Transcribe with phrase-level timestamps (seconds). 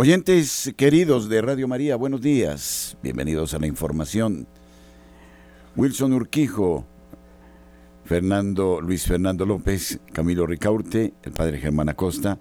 [0.00, 2.96] Oyentes queridos de Radio María, buenos días.
[3.02, 4.46] Bienvenidos a la información.
[5.74, 6.86] Wilson Urquijo,
[8.04, 12.38] Fernando, Luis Fernando López, Camilo Ricaurte, el padre Germán Acosta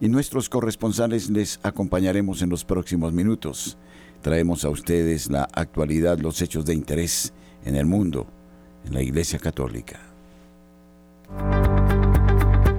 [0.00, 3.78] y nuestros corresponsales les acompañaremos en los próximos minutos.
[4.20, 7.32] Traemos a ustedes la actualidad, los hechos de interés
[7.64, 8.26] en el mundo,
[8.84, 10.00] en la Iglesia Católica.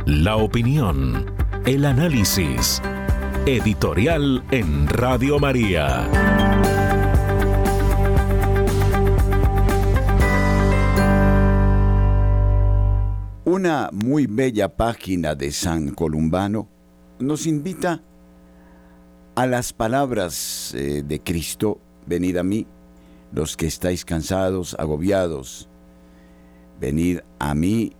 [0.05, 1.27] La opinión,
[1.65, 2.81] el análisis
[3.47, 6.05] Editorial en Radio María.
[13.45, 16.67] Una muy bella página de San Columbano
[17.19, 18.03] nos invita
[19.35, 22.67] a las palabras eh, de Cristo, venid a mí,
[23.31, 25.69] los que estáis cansados, agobiados,
[26.81, 27.93] venid a mí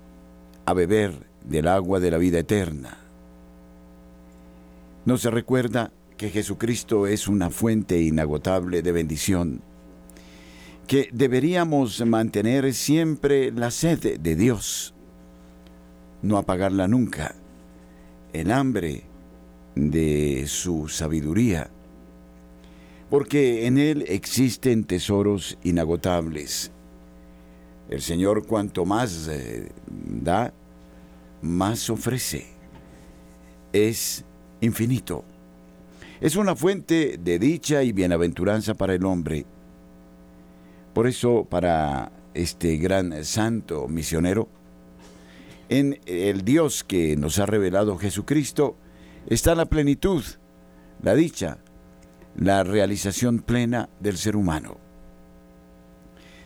[0.65, 3.06] a beber del agua de la vida eterna.
[5.07, 9.61] No se recuerda que Jesucristo es una fuente inagotable de bendición,
[10.85, 14.93] que deberíamos mantener siempre la sed de Dios,
[16.21, 17.35] no apagarla nunca,
[18.33, 19.05] el hambre
[19.75, 21.69] de su sabiduría,
[23.09, 26.69] porque en Él existen tesoros inagotables.
[27.89, 30.53] El Señor cuanto más eh, da,
[31.41, 32.45] más ofrece.
[33.71, 34.25] Es
[34.61, 35.23] infinito.
[36.19, 39.45] Es una fuente de dicha y bienaventuranza para el hombre.
[40.93, 44.47] Por eso, para este gran santo misionero,
[45.69, 48.75] en el Dios que nos ha revelado Jesucristo
[49.27, 50.23] está la plenitud,
[51.01, 51.57] la dicha,
[52.35, 54.77] la realización plena del ser humano.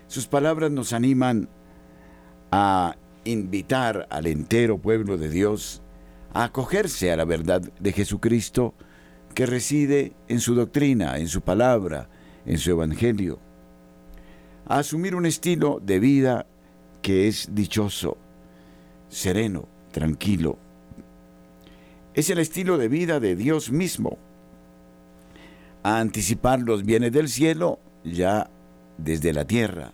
[0.08, 1.48] Sus palabras nos animan
[2.52, 5.82] a invitar al entero pueblo de Dios
[6.34, 8.74] a acogerse a la verdad de Jesucristo
[9.34, 12.10] que reside en su doctrina, en su palabra,
[12.46, 13.40] en su evangelio,
[14.66, 16.46] a asumir un estilo de vida
[17.02, 18.18] que es dichoso,
[19.10, 20.58] sereno, tranquilo.
[22.14, 24.18] Es el estilo de vida de Dios mismo,
[25.84, 28.50] a anticipar los bienes del cielo ya
[28.98, 29.94] desde la tierra,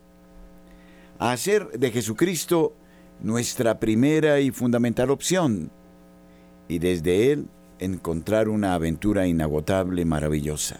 [1.20, 2.76] a hacer de Jesucristo
[3.22, 5.72] nuestra primera y fundamental opción,
[6.67, 7.47] y desde él
[7.79, 10.79] encontrar una aventura inagotable, maravillosa.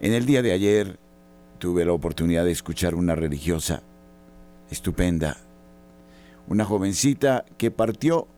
[0.00, 0.98] En el día de ayer
[1.58, 3.82] tuve la oportunidad de escuchar una religiosa
[4.70, 5.38] estupenda,
[6.46, 8.28] una jovencita que partió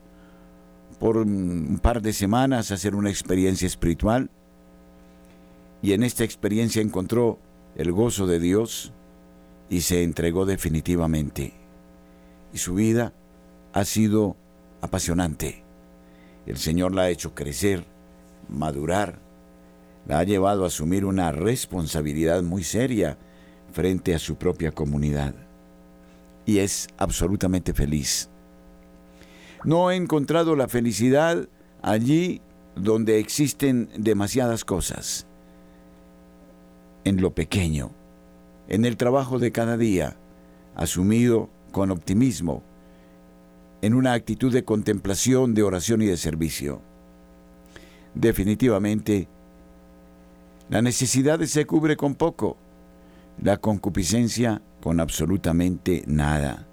[0.99, 4.31] por un par de semanas a hacer una experiencia espiritual
[5.83, 7.39] y en esta experiencia encontró
[7.77, 8.93] el gozo de Dios
[9.69, 11.55] y se entregó definitivamente.
[12.53, 13.13] Y su vida
[13.73, 14.37] ha sido
[14.81, 15.63] apasionante.
[16.47, 17.85] El Señor la ha hecho crecer,
[18.49, 19.19] madurar,
[20.07, 23.19] la ha llevado a asumir una responsabilidad muy seria
[23.73, 25.35] frente a su propia comunidad.
[26.47, 28.29] Y es absolutamente feliz.
[29.65, 31.49] No he encontrado la felicidad
[31.83, 32.41] allí
[32.75, 35.27] donde existen demasiadas cosas.
[37.05, 37.91] En lo pequeño,
[38.69, 40.17] en el trabajo de cada día,
[40.75, 42.63] asumido con optimismo,
[43.83, 46.83] en una actitud de contemplación, de oración y de servicio.
[48.15, 49.29] Definitivamente,
[50.69, 52.57] la necesidad se cubre con poco,
[53.43, 56.67] la concupiscencia con absolutamente nada.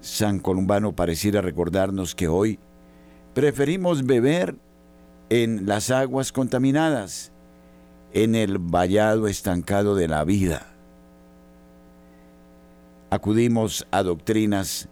[0.00, 2.58] San Columbano pareciera recordarnos que hoy
[3.34, 4.56] preferimos beber
[5.30, 7.32] en las aguas contaminadas,
[8.12, 10.66] en el vallado estancado de la vida.
[13.10, 14.88] Acudimos a doctrinas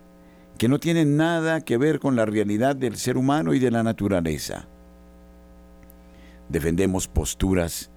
[0.60, 3.82] que no tienen nada que ver con la realidad del ser humano y de la
[3.82, 4.69] naturaleza.
[6.50, 7.91] Defendemos posturas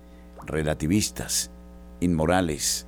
[0.46, 1.52] relativistas,
[2.00, 2.88] inmorales.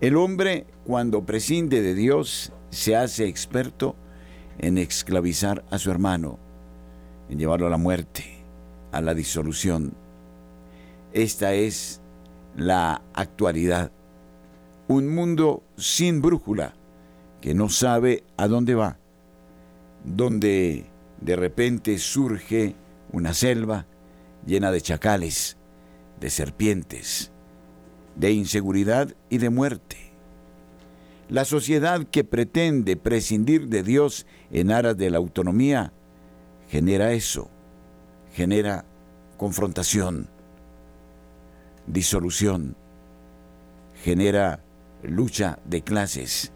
[0.00, 3.94] El hombre, cuando prescinde de Dios, se hace experto
[4.58, 6.40] en esclavizar a su hermano,
[7.28, 8.24] en llevarlo a la muerte,
[8.90, 9.94] a la disolución.
[11.12, 12.00] Esta es
[12.56, 13.92] la actualidad.
[14.88, 16.74] Un mundo sin brújula,
[17.42, 18.96] que no sabe a dónde va,
[20.04, 20.86] donde
[21.20, 22.76] de repente surge
[23.10, 23.84] una selva
[24.46, 25.56] llena de chacales,
[26.20, 27.32] de serpientes,
[28.14, 29.96] de inseguridad y de muerte.
[31.28, 35.92] La sociedad que pretende prescindir de Dios en aras de la autonomía
[36.68, 37.50] genera eso,
[38.34, 38.84] genera
[39.36, 40.28] confrontación,
[41.88, 42.76] disolución,
[44.04, 44.62] genera
[45.02, 46.52] lucha de clases,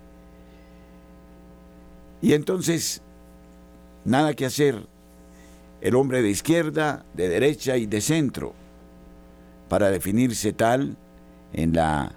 [2.22, 3.02] y entonces,
[4.04, 4.86] nada que hacer.
[5.82, 8.54] el hombre de izquierda, de derecha y de centro,
[9.68, 10.96] para definirse tal
[11.52, 12.12] en la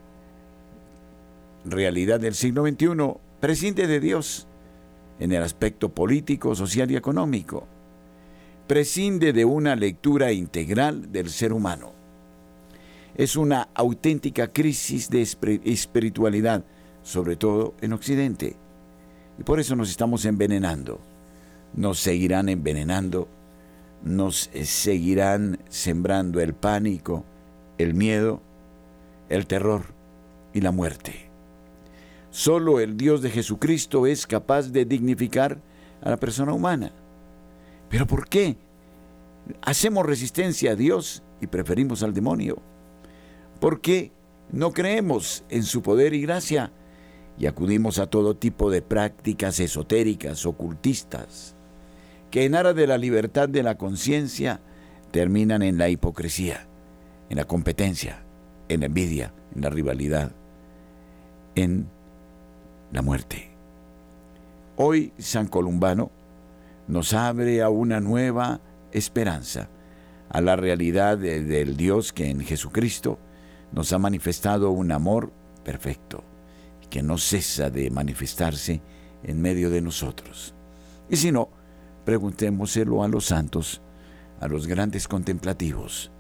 [1.66, 2.88] realidad del siglo XXI,
[3.40, 4.48] prescinde de Dios
[5.20, 7.68] en el aspecto político, social y económico.
[8.66, 11.92] Prescinde de una lectura integral del ser humano.
[13.16, 16.64] Es una auténtica crisis de espiritualidad,
[17.04, 18.56] sobre todo en Occidente.
[19.40, 21.00] Y por eso nos estamos envenenando.
[21.74, 23.30] Nos seguirán envenenando,
[24.04, 27.24] nos seguirán sembrando el pánico,
[27.78, 28.42] el miedo,
[29.30, 29.84] el terror
[30.54, 31.30] y la muerte.
[32.32, 35.62] Solo el Dios de Jesucristo es capaz de dignificar
[36.02, 36.92] a la persona humana.
[37.90, 38.58] ¿Pero por qué?
[39.62, 42.58] Hacemos resistencia a Dios y preferimos al demonio.
[43.60, 44.12] ¿Por qué
[44.52, 46.72] no creemos en su poder y gracia
[47.40, 51.56] y acudimos a todo tipo de prácticas esotéricas, ocultistas,
[52.30, 54.60] que en aras de la libertad de la conciencia
[55.12, 56.68] terminan en la hipocresía,
[57.30, 58.24] en la competencia,
[58.68, 60.32] en la envidia, en la rivalidad,
[61.56, 61.88] en
[62.92, 63.50] la muerte.
[64.76, 66.12] Hoy San Columbano
[66.88, 68.60] nos abre a una nueva
[68.92, 69.70] esperanza,
[70.30, 73.18] a la realidad del Dios que en Jesucristo
[73.72, 75.32] nos ha manifestado un amor
[75.64, 76.24] perfecto,
[76.90, 78.82] que no cesa de manifestarse
[79.24, 80.54] en medio de nosotros.
[81.10, 81.50] Y si no,
[82.06, 83.82] preguntémoselo a los santos,
[84.40, 86.12] a los grandes contemplativos,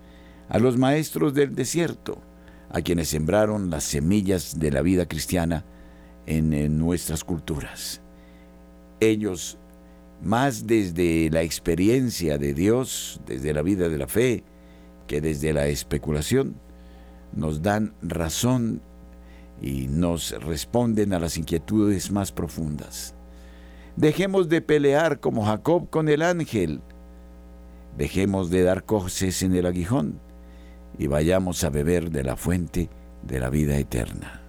[0.49, 2.21] a los maestros del desierto,
[2.69, 5.65] a quienes sembraron las semillas de la vida cristiana,
[6.29, 8.01] en, nuestras culturas.
[8.99, 9.57] Ellos,
[10.21, 14.43] más desde la experiencia de Dios, desde la vida de la fe,
[15.07, 16.55] que desde la especulación,
[17.33, 18.81] nos dan razón
[19.61, 23.15] y nos responden a las inquietudes más profundas.
[23.95, 26.81] Dejemos de pelear como Jacob con el ángel.
[27.97, 30.19] Dejemos de dar coces en el aguijón
[30.97, 32.89] y vayamos a beber de la fuente
[33.23, 34.41] de la vida eterna.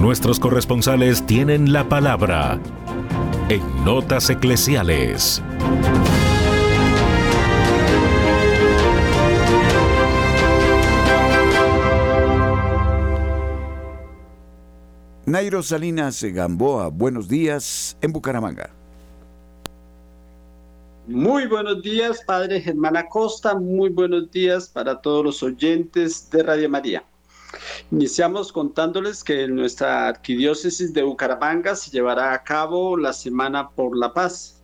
[0.00, 2.60] Nuestros corresponsales tienen la palabra
[3.48, 5.42] en Notas Eclesiales.
[15.28, 18.70] Nairo Salinas Gamboa, buenos días en Bucaramanga.
[21.06, 23.54] Muy buenos días, Padre Germán Acosta.
[23.54, 27.04] Muy buenos días para todos los oyentes de Radio María.
[27.90, 33.98] Iniciamos contándoles que en nuestra arquidiócesis de Bucaramanga se llevará a cabo la Semana por
[33.98, 34.62] la Paz,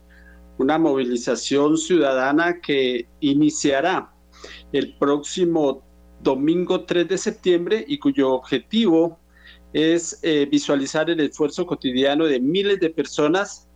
[0.57, 4.11] una movilización ciudadana que iniciará
[4.73, 5.83] el próximo
[6.23, 9.19] domingo 3 de septiembre y cuyo objetivo
[9.75, 13.69] es eh, visualizar el esfuerzo cotidiano de miles de personas,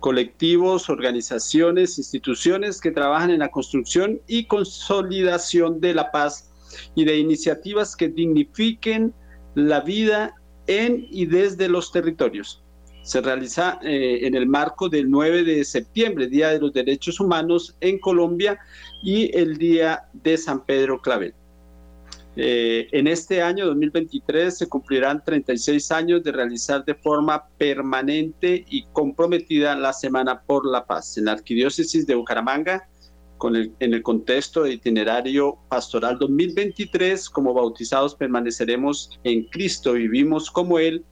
[0.00, 6.50] colectivos, organizaciones, instituciones que trabajan en la construcción y consolidación de la paz
[6.96, 9.14] y de iniciativas que dignifiquen
[9.54, 10.34] la vida
[10.66, 12.64] en y desde los territorios.
[13.02, 17.76] Se realiza eh, en el marco del 9 de septiembre, Día de los Derechos Humanos
[17.80, 18.58] en Colombia
[19.04, 21.32] y el Día de San Pedro Clavel.
[22.36, 28.84] Eh, en este año 2023 se cumplirán 36 años de realizar de forma permanente y
[28.92, 31.16] comprometida la Semana por la Paz.
[31.16, 32.88] En la Arquidiócesis de Bucaramanga
[33.52, 41.04] en el contexto de itinerario pastoral 2023, como bautizados permaneceremos en Cristo, vivimos como Él,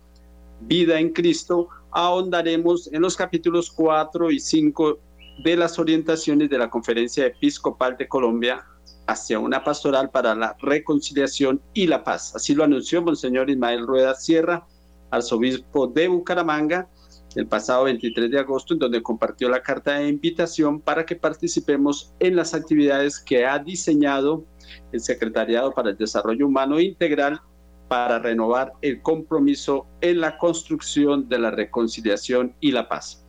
[0.62, 4.98] vida en Cristo, ahondaremos en los capítulos 4 y 5
[5.44, 8.64] de las orientaciones de la Conferencia Episcopal de Colombia
[9.06, 12.34] hacia una pastoral para la reconciliación y la paz.
[12.34, 14.66] Así lo anunció Monseñor Ismael Rueda Sierra,
[15.10, 16.88] arzobispo de Bucaramanga,
[17.34, 22.12] el pasado 23 de agosto, en donde compartió la carta de invitación para que participemos
[22.20, 24.44] en las actividades que ha diseñado
[24.92, 27.40] el Secretariado para el Desarrollo Humano Integral
[27.88, 33.21] para renovar el compromiso en la construcción de la reconciliación y la paz.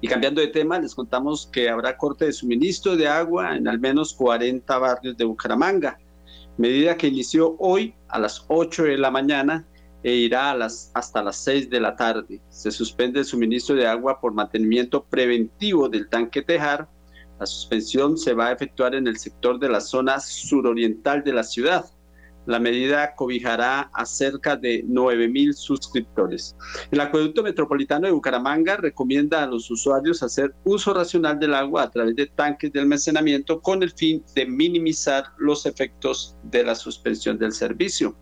[0.00, 3.78] Y cambiando de tema, les contamos que habrá corte de suministro de agua en al
[3.78, 5.98] menos 40 barrios de Bucaramanga,
[6.56, 9.66] medida que inició hoy a las 8 de la mañana
[10.02, 10.52] e irá
[10.94, 12.40] hasta las 6 de la tarde.
[12.48, 16.88] Se suspende el suministro de agua por mantenimiento preventivo del tanque Tejar.
[17.38, 21.42] La suspensión se va a efectuar en el sector de la zona suroriental de la
[21.42, 21.84] ciudad.
[22.46, 26.56] La medida cobijará a cerca de 9.000 suscriptores.
[26.90, 31.90] El Acueducto Metropolitano de Bucaramanga recomienda a los usuarios hacer uso racional del agua a
[31.90, 37.38] través de tanques de almacenamiento con el fin de minimizar los efectos de la suspensión
[37.38, 38.16] del servicio.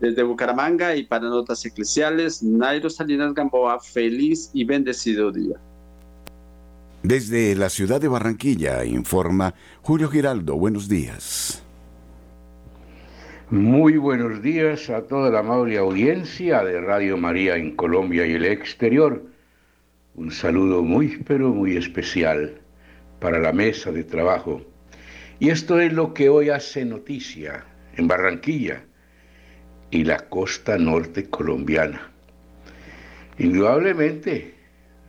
[0.00, 5.56] Desde Bucaramanga y para Notas Eclesiales, Nairo Salinas Gamboa, feliz y bendecido día.
[7.02, 10.56] Desde la ciudad de Barranquilla, informa Julio Giraldo.
[10.56, 11.63] Buenos días.
[13.54, 18.46] Muy buenos días a toda la amable audiencia de Radio María en Colombia y el
[18.46, 19.22] exterior.
[20.16, 22.60] Un saludo muy, pero muy especial
[23.20, 24.60] para la mesa de trabajo.
[25.38, 27.64] Y esto es lo que hoy hace noticia
[27.96, 28.82] en Barranquilla
[29.92, 32.10] y la costa norte colombiana.
[33.38, 34.52] Indudablemente,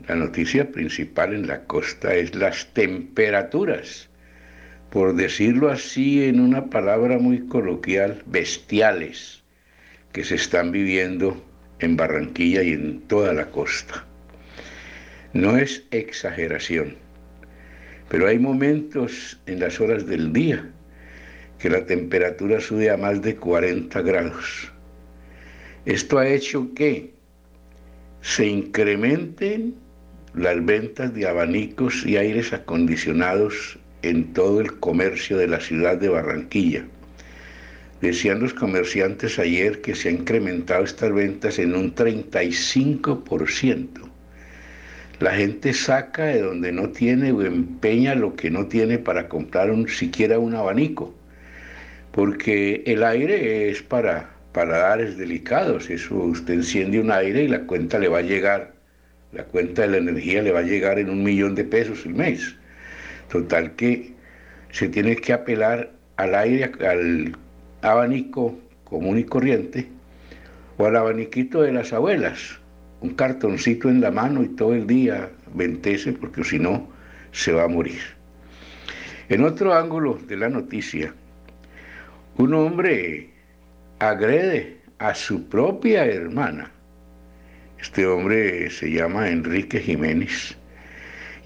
[0.07, 4.07] la noticia principal en la costa es las temperaturas
[4.89, 9.43] por decirlo así en una palabra muy coloquial, bestiales
[10.13, 11.43] que se están viviendo
[11.79, 14.05] en Barranquilla y en toda la costa.
[15.33, 16.95] No es exageración,
[18.09, 20.71] pero hay momentos en las horas del día
[21.59, 24.71] que la temperatura sube a más de 40 grados.
[25.85, 27.13] Esto ha hecho que
[28.21, 29.75] se incrementen
[30.33, 33.77] las ventas de abanicos y aires acondicionados
[34.09, 36.85] en todo el comercio de la ciudad de Barranquilla.
[38.01, 43.87] Decían los comerciantes ayer que se han incrementado estas ventas en un 35%.
[45.19, 49.71] La gente saca de donde no tiene o empeña lo que no tiene para comprar
[49.71, 51.15] un, siquiera un abanico,
[52.11, 57.97] porque el aire es para paladares delicados, eso usted enciende un aire y la cuenta
[57.97, 58.73] le va a llegar,
[59.31, 62.13] la cuenta de la energía le va a llegar en un millón de pesos el
[62.13, 62.55] mes.
[63.29, 64.13] Total que
[64.71, 67.35] se tiene que apelar al aire, al
[67.81, 69.87] abanico común y corriente,
[70.77, 72.59] o al abaniquito de las abuelas,
[73.01, 76.87] un cartoncito en la mano y todo el día ventece porque si no
[77.31, 78.01] se va a morir.
[79.29, 81.13] En otro ángulo de la noticia,
[82.37, 83.29] un hombre
[83.99, 86.71] agrede a su propia hermana.
[87.79, 90.57] Este hombre se llama Enrique Jiménez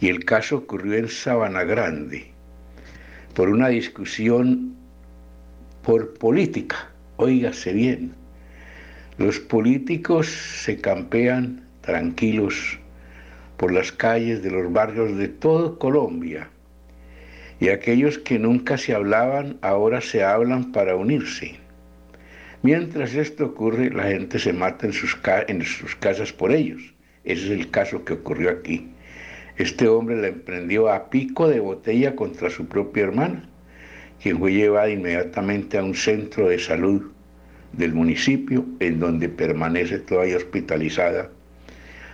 [0.02, 2.32] y el caso ocurrió en Sabana Grande
[3.34, 4.76] por una discusión
[5.84, 6.90] por política.
[7.18, 8.14] Óigase bien,
[9.18, 12.80] los políticos se campean tranquilos
[13.58, 16.50] por las calles de los barrios de toda Colombia
[17.60, 21.58] y aquellos que nunca se hablaban ahora se hablan para unirse.
[22.62, 26.94] Mientras esto ocurre, la gente se mata en sus, en sus casas por ellos.
[27.26, 28.90] Ese es el caso que ocurrió aquí.
[29.60, 33.50] Este hombre la emprendió a pico de botella contra su propia hermana,
[34.24, 37.12] quien fue llevada inmediatamente a un centro de salud
[37.74, 41.30] del municipio, en donde permanece todavía hospitalizada.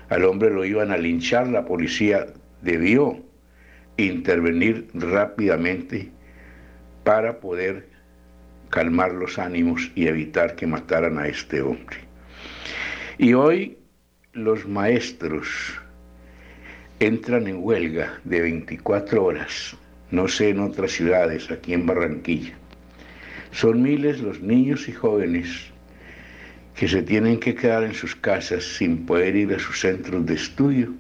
[0.10, 2.26] Al hombre lo iban a linchar, la policía
[2.64, 3.24] debió
[3.98, 6.10] intervenir rápidamente
[7.04, 7.88] para poder
[8.72, 11.98] calmar los ánimos y evitar que mataran a este hombre.
[13.20, 13.78] Y hoy
[14.34, 15.80] los maestros
[17.00, 19.76] entran en huelga de 24 horas,
[20.12, 22.54] no sé en otras ciudades, aquí en Barranquilla.
[23.52, 25.72] Son miles los niños y jóvenes
[26.74, 30.36] que se tienen que quedar en sus casas sin poder ir a sus centros de
[30.36, 30.94] estudio,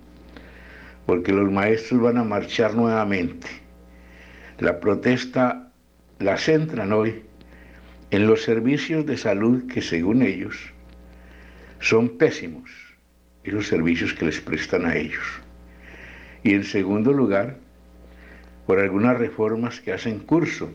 [1.06, 3.48] porque los maestros van a marchar nuevamente.
[4.60, 5.72] La protesta
[6.20, 7.24] la centran hoy
[8.12, 10.58] en los servicios de salud que según ellos
[11.80, 12.70] son pésimos,
[13.44, 15.45] y los servicios que les prestan a ellos
[16.46, 17.58] y en segundo lugar,
[18.68, 20.72] por algunas reformas que hacen curso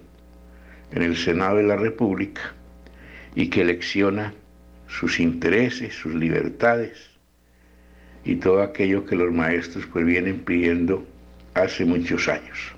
[0.90, 2.40] en el Senado de la República
[3.36, 4.34] y que elecciona
[4.88, 7.10] sus intereses, sus libertades
[8.24, 11.06] y todo aquello que los maestros pues vienen pidiendo
[11.54, 12.74] hace muchos años.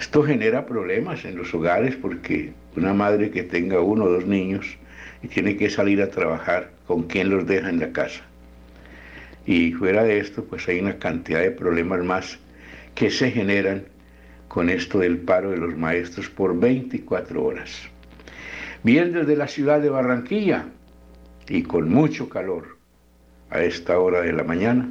[0.00, 4.78] Esto genera problemas en los hogares porque una madre que tenga uno o dos niños
[5.22, 8.27] y tiene que salir a trabajar, ¿con quién los deja en la casa?
[9.48, 12.38] Y fuera de esto, pues hay una cantidad de problemas más
[12.94, 13.84] que se generan
[14.46, 17.70] con esto del paro de los maestros por 24 horas.
[18.82, 20.66] Bien desde la ciudad de Barranquilla
[21.48, 22.76] y con mucho calor
[23.48, 24.86] a esta hora de la mañana,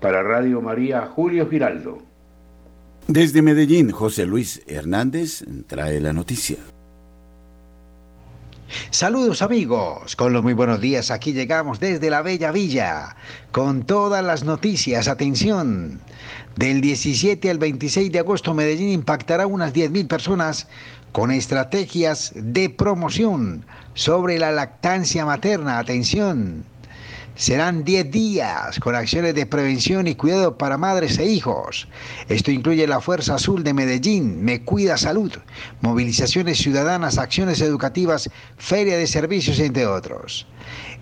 [0.00, 2.02] para Radio María Julio Giraldo.
[3.06, 6.56] Desde Medellín, José Luis Hernández trae la noticia.
[8.90, 13.16] Saludos amigos, con los muy buenos días, aquí llegamos desde la Bella Villa,
[13.50, 16.00] con todas las noticias, atención,
[16.54, 20.68] del 17 al 26 de agosto Medellín impactará unas 10.000 personas
[21.10, 26.64] con estrategias de promoción sobre la lactancia materna, atención.
[27.34, 31.88] Serán 10 días con acciones de prevención y cuidado para madres e hijos.
[32.28, 35.32] Esto incluye la Fuerza Azul de Medellín, Me Cuida Salud,
[35.80, 40.46] movilizaciones ciudadanas, acciones educativas, feria de servicios, entre otros.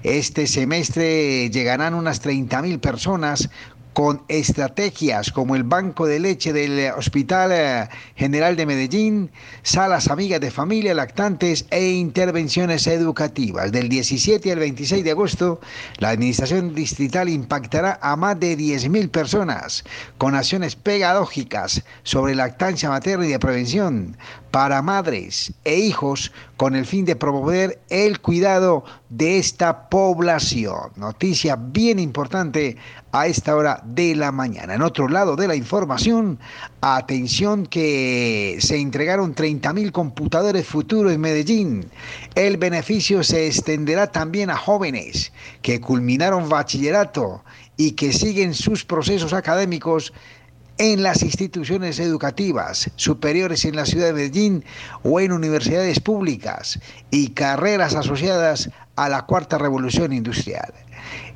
[0.05, 3.51] Este semestre llegarán unas 30.000 personas
[3.99, 9.29] con estrategias como el Banco de Leche del Hospital eh, General de Medellín,
[9.65, 13.73] salas amigas de familia, lactantes e intervenciones educativas.
[13.73, 15.61] Del 17 al 26 de agosto,
[15.97, 19.83] la Administración Distrital impactará a más de 10.000 personas
[20.17, 24.17] con acciones pedagógicas sobre lactancia materna y de prevención
[24.53, 30.91] para madres e hijos con el fin de promover el cuidado de esta población.
[30.97, 32.77] Noticia bien importante
[33.13, 34.75] a esta hora de la mañana.
[34.75, 36.41] En otro lado de la información,
[36.81, 41.87] atención que se entregaron 30.000 computadores futuros en Medellín.
[42.35, 47.45] El beneficio se extenderá también a jóvenes que culminaron bachillerato
[47.77, 50.13] y que siguen sus procesos académicos
[50.79, 54.65] en las instituciones educativas superiores en la ciudad de Medellín
[55.03, 56.79] o en universidades públicas
[57.11, 60.73] y carreras asociadas a la cuarta revolución industrial.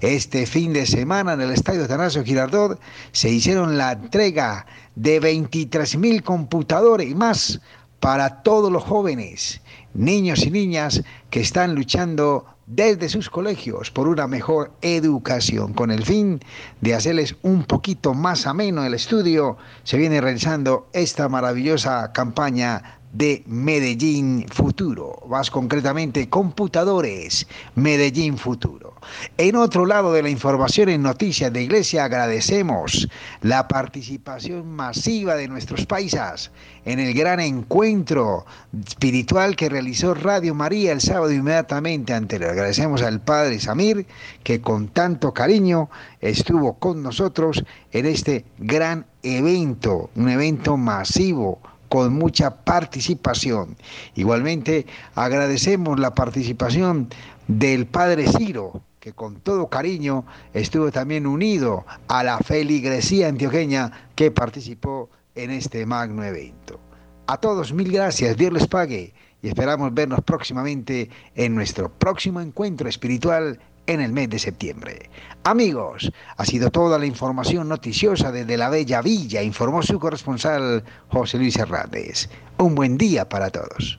[0.01, 2.81] Este fin de semana en el Estadio Atanasio Girardot
[3.11, 7.61] se hicieron la entrega de 23 mil computadores y más
[8.01, 9.61] para todos los jóvenes,
[9.95, 15.75] niños y niñas que están luchando desde sus colegios por una mejor educación.
[15.75, 16.41] Con el fin
[16.81, 23.42] de hacerles un poquito más ameno el estudio, se viene realizando esta maravillosa campaña de
[23.47, 28.95] Medellín Futuro, más concretamente computadores Medellín Futuro.
[29.37, 33.09] En otro lado de la información en Noticias de Iglesia agradecemos
[33.42, 36.50] la participación masiva de nuestros paisas
[36.87, 38.47] en el gran encuentro
[38.87, 42.52] espiritual que realizó Radio María el sábado inmediatamente anterior.
[42.52, 44.07] Agradecemos al Padre Samir
[44.42, 45.90] que con tanto cariño
[46.21, 51.61] estuvo con nosotros en este gran evento, un evento masivo
[51.93, 53.77] con mucha participación.
[54.15, 57.11] Igualmente agradecemos la participación
[57.49, 64.31] del Padre Ciro, que con todo cariño estuvo también unido a la feligresía antioqueña que
[64.31, 66.81] participó en este magno evento.
[67.27, 69.12] A todos mil gracias, Dios les pague
[69.43, 75.11] y esperamos vernos próximamente en nuestro próximo encuentro espiritual en el mes de septiembre.
[75.45, 81.38] Amigos, ha sido toda la información noticiosa desde la Bella Villa, informó su corresponsal José
[81.38, 82.29] Luis Hernández.
[82.59, 83.99] Un buen día para todos.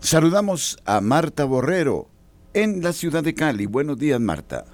[0.00, 2.08] Saludamos a Marta Borrero
[2.52, 3.66] en la ciudad de Cali.
[3.66, 4.66] Buenos días, Marta.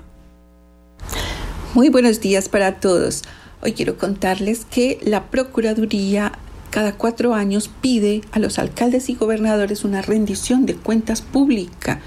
[1.75, 3.23] Muy buenos días para todos.
[3.63, 6.33] Hoy quiero contarles que la Procuraduría
[6.71, 12.01] cada cuatro años pide a los alcaldes y gobernadores una rendición de cuentas pública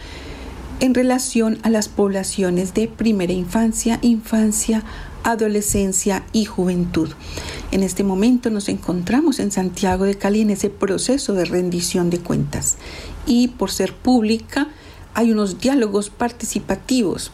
[0.83, 4.83] en relación a las poblaciones de primera infancia, infancia,
[5.23, 7.09] adolescencia y juventud.
[7.71, 12.19] En este momento nos encontramos en Santiago de Cali en ese proceso de rendición de
[12.19, 12.75] cuentas
[13.25, 14.67] y por ser pública
[15.13, 17.31] hay unos diálogos participativos.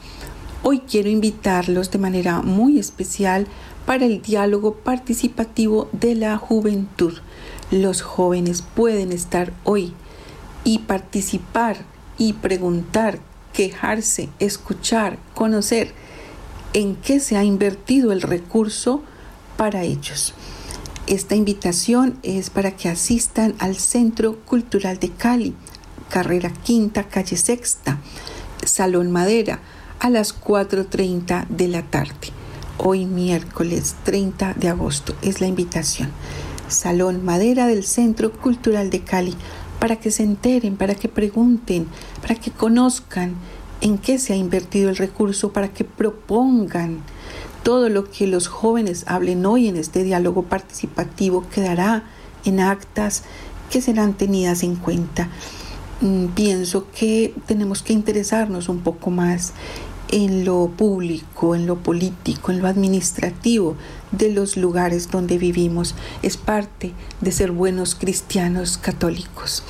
[0.61, 3.47] Hoy quiero invitarlos de manera muy especial
[3.87, 7.17] para el diálogo participativo de la juventud.
[7.71, 9.93] Los jóvenes pueden estar hoy
[10.63, 11.77] y participar
[12.19, 13.27] y preguntar
[13.59, 15.91] quejarse, escuchar, conocer
[16.71, 19.03] en qué se ha invertido el recurso
[19.57, 20.33] para ellos.
[21.07, 25.55] Esta invitación es para que asistan al Centro Cultural de Cali,
[26.07, 27.99] carrera quinta, calle sexta,
[28.63, 29.59] Salón Madera,
[29.99, 32.31] a las 4.30 de la tarde.
[32.77, 36.11] Hoy miércoles 30 de agosto es la invitación.
[36.69, 39.35] Salón Madera del Centro Cultural de Cali
[39.79, 41.87] para que se enteren, para que pregunten,
[42.21, 43.35] para que conozcan
[43.81, 46.99] en qué se ha invertido el recurso, para que propongan.
[47.63, 52.03] Todo lo que los jóvenes hablen hoy en este diálogo participativo quedará
[52.45, 53.23] en actas
[53.69, 55.29] que serán tenidas en cuenta.
[56.01, 59.53] Mm, pienso que tenemos que interesarnos un poco más
[60.11, 63.75] en lo público, en lo político, en lo administrativo
[64.11, 65.95] de los lugares donde vivimos.
[66.21, 69.63] Es parte de ser buenos cristianos católicos.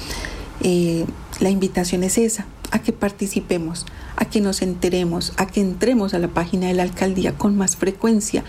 [0.62, 1.06] Eh,
[1.40, 6.20] la invitación es esa, a que participemos, a que nos enteremos, a que entremos a
[6.20, 8.44] la página de la alcaldía con más frecuencia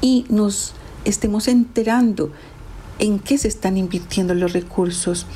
[0.00, 2.30] y nos estemos enterando
[2.98, 5.26] en qué se están invirtiendo los recursos,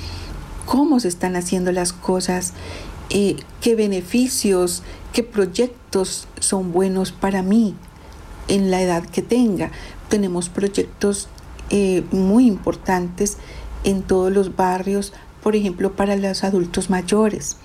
[0.67, 2.53] cómo se están haciendo las cosas,
[3.11, 7.75] eh, qué beneficios, qué proyectos son buenos para mí
[8.49, 9.71] en la edad que tenga.
[10.09, 11.29] Tenemos proyectos
[11.71, 13.37] eh, muy importantes
[13.85, 17.57] en todos los barrios, por ejemplo, para los adultos mayores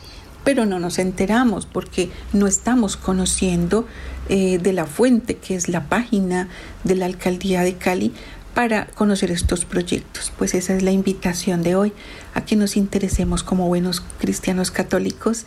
[0.44, 3.88] pero no nos enteramos porque no estamos conociendo
[4.30, 6.50] eh, de la fuente que es la página
[6.84, 8.14] de la alcaldía de Cali
[8.54, 10.32] para conocer estos proyectos.
[10.38, 11.94] Pues esa es la invitación de hoy,
[12.34, 15.46] a que nos interesemos como buenos cristianos católicos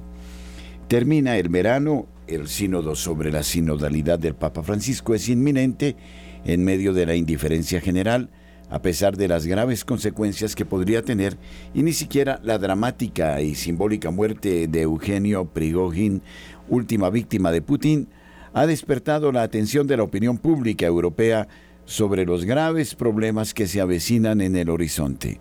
[0.86, 5.96] Termina el verano, el sínodo sobre la sinodalidad del Papa Francisco es inminente
[6.44, 8.30] en medio de la indiferencia general,
[8.70, 11.38] a pesar de las graves consecuencias que podría tener,
[11.74, 16.20] y ni siquiera la dramática y simbólica muerte de Eugenio Prigogine,
[16.68, 18.08] última víctima de Putin,
[18.52, 21.48] ha despertado la atención de la opinión pública europea
[21.84, 25.40] sobre los graves problemas que se avecinan en el horizonte.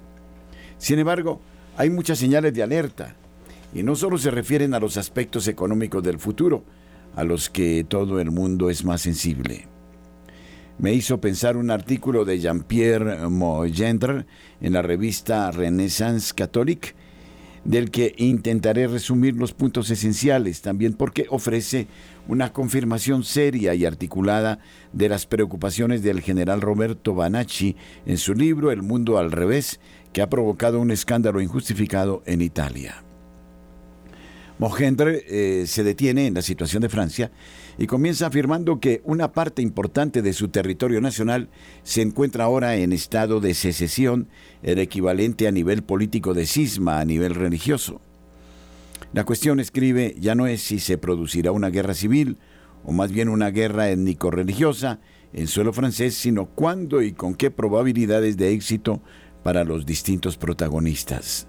[0.77, 1.41] Sin embargo,
[1.75, 3.15] hay muchas señales de alerta,
[3.73, 6.63] y no solo se refieren a los aspectos económicos del futuro,
[7.15, 9.67] a los que todo el mundo es más sensible.
[10.79, 14.25] Me hizo pensar un artículo de Jean-Pierre Mogendre
[14.61, 16.93] en la revista Renaissance Catholique,
[17.63, 21.87] del que intentaré resumir los puntos esenciales también porque ofrece
[22.27, 24.59] una confirmación seria y articulada
[24.93, 29.79] de las preocupaciones del general Roberto Banacci en su libro El mundo al revés,
[30.13, 33.06] que ha provocado un escándalo injustificado en Italia.
[34.59, 37.31] Mogendre eh, se detiene en la situación de Francia
[37.77, 41.49] y comienza afirmando que una parte importante de su territorio nacional
[41.83, 44.27] se encuentra ahora en estado de secesión,
[44.63, 48.01] el equivalente a nivel político de cisma a nivel religioso.
[49.13, 52.37] La cuestión, escribe, ya no es si se producirá una guerra civil
[52.83, 54.99] o más bien una guerra étnico-religiosa
[55.33, 59.01] en suelo francés, sino cuándo y con qué probabilidades de éxito
[59.43, 61.47] para los distintos protagonistas.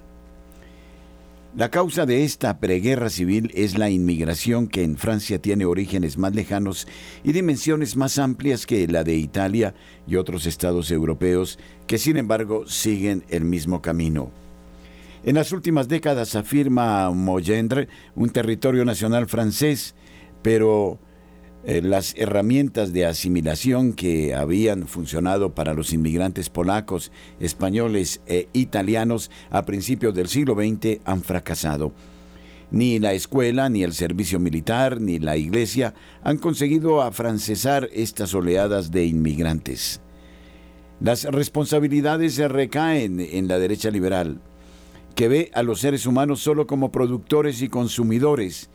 [1.55, 6.35] La causa de esta preguerra civil es la inmigración que en Francia tiene orígenes más
[6.35, 6.87] lejanos
[7.23, 9.73] y dimensiones más amplias que la de Italia
[10.05, 11.57] y otros estados europeos
[11.87, 14.29] que sin embargo siguen el mismo camino.
[15.23, 19.95] En las últimas décadas afirma Mogendre un territorio nacional francés,
[20.43, 20.99] pero
[21.69, 29.29] eh, las herramientas de asimilación que habían funcionado para los inmigrantes polacos, españoles e italianos
[29.51, 31.93] a principios del siglo XX han fracasado.
[32.71, 38.89] Ni la escuela, ni el servicio militar, ni la iglesia han conseguido afrancesar estas oleadas
[38.89, 40.01] de inmigrantes.
[40.99, 44.41] Las responsabilidades se recaen en la derecha liberal,
[45.13, 48.71] que ve a los seres humanos solo como productores y consumidores,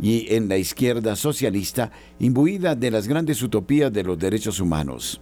[0.00, 5.20] y en la izquierda socialista imbuida de las grandes utopías de los derechos humanos.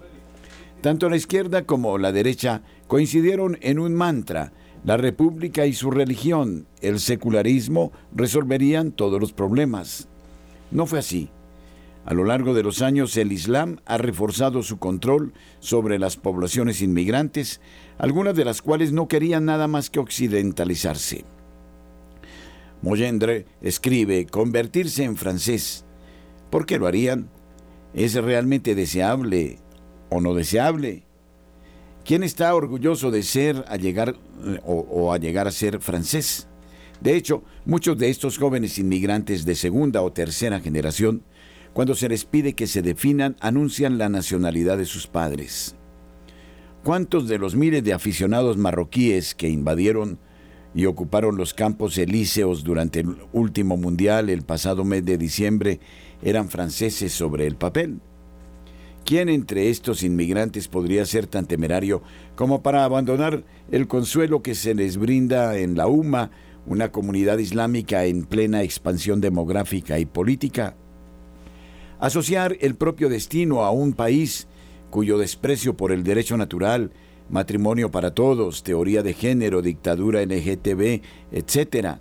[0.80, 4.52] Tanto la izquierda como la derecha coincidieron en un mantra,
[4.84, 10.08] la república y su religión, el secularismo, resolverían todos los problemas.
[10.70, 11.30] No fue así.
[12.04, 16.82] A lo largo de los años el Islam ha reforzado su control sobre las poblaciones
[16.82, 17.62] inmigrantes,
[17.96, 21.24] algunas de las cuales no querían nada más que occidentalizarse.
[22.84, 25.86] Moyendre escribe convertirse en francés.
[26.50, 27.30] ¿Por qué lo harían?
[27.94, 29.56] ¿Es realmente deseable
[30.10, 31.02] o no deseable?
[32.04, 36.46] ¿Quién está orgulloso de ser a llegar eh, o, o a llegar a ser francés?
[37.00, 41.22] De hecho, muchos de estos jóvenes inmigrantes de segunda o tercera generación,
[41.72, 45.74] cuando se les pide que se definan, anuncian la nacionalidad de sus padres.
[46.82, 50.18] ¿Cuántos de los miles de aficionados marroquíes que invadieron
[50.74, 55.80] y ocuparon los campos elíseos durante el último mundial el pasado mes de diciembre
[56.22, 58.00] eran franceses sobre el papel.
[59.04, 62.02] ¿Quién entre estos inmigrantes podría ser tan temerario
[62.34, 66.30] como para abandonar el consuelo que se les brinda en la UMA,
[66.66, 70.74] una comunidad islámica en plena expansión demográfica y política?
[72.00, 74.48] Asociar el propio destino a un país
[74.90, 76.90] cuyo desprecio por el derecho natural,
[77.28, 81.98] matrimonio para todos, teoría de género, dictadura LGTB, etc.,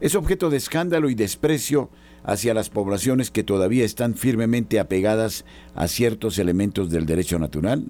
[0.00, 1.90] es objeto de escándalo y desprecio
[2.22, 5.44] hacia las poblaciones que todavía están firmemente apegadas
[5.74, 7.86] a ciertos elementos del derecho natural?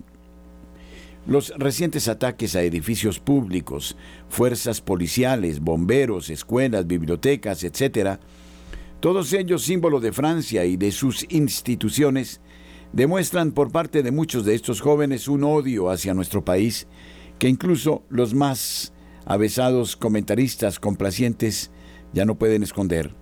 [1.27, 3.97] Los recientes ataques a edificios públicos,
[4.31, 8.19] fuerzas policiales, bomberos, escuelas, bibliotecas, etc.,
[9.01, 12.41] todos ellos símbolo de Francia y de sus instituciones,
[12.93, 16.87] demuestran por parte de muchos de estos jóvenes un odio hacia nuestro país
[17.39, 18.93] que incluso los más
[19.25, 21.71] avesados comentaristas complacientes
[22.13, 23.15] ya no pueden esconder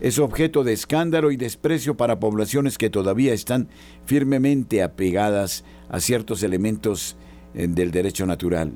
[0.00, 3.68] es objeto de escándalo y desprecio para poblaciones que todavía están
[4.06, 7.16] firmemente apegadas a ciertos elementos
[7.54, 8.72] eh, del derecho natural.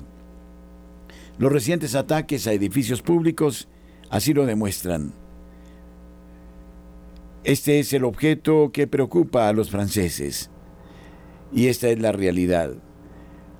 [1.38, 3.68] Los recientes ataques a edificios públicos
[4.10, 5.14] así lo demuestran.
[7.44, 10.50] Este es el objeto que preocupa a los franceses.
[11.52, 12.72] Y esta es la realidad.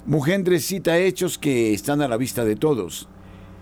[0.06, 3.10] Mugendre cita hechos que están a la vista de todos.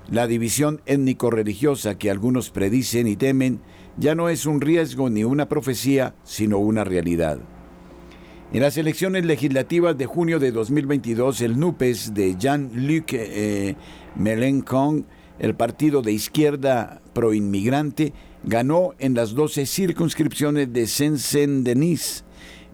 [0.08, 3.62] La división étnico-religiosa que algunos predicen y temen
[3.98, 7.40] ya no es un riesgo ni una profecía, sino una realidad.
[8.52, 13.74] En las elecciones legislativas de junio de 2022, el NUPES de Jean-Luc eh,
[14.14, 15.04] Mélenchon,
[15.40, 18.12] el partido de izquierda proinmigrante,
[18.44, 22.24] ganó en las 12 circunscripciones de Saint-Denis.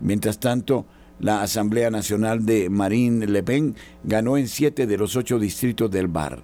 [0.00, 0.86] Mientras tanto,
[1.20, 6.08] la Asamblea Nacional de Marine Le Pen ganó en siete de los ocho distritos del
[6.08, 6.42] Bar.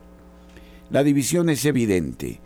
[0.91, 2.41] La división es evidente.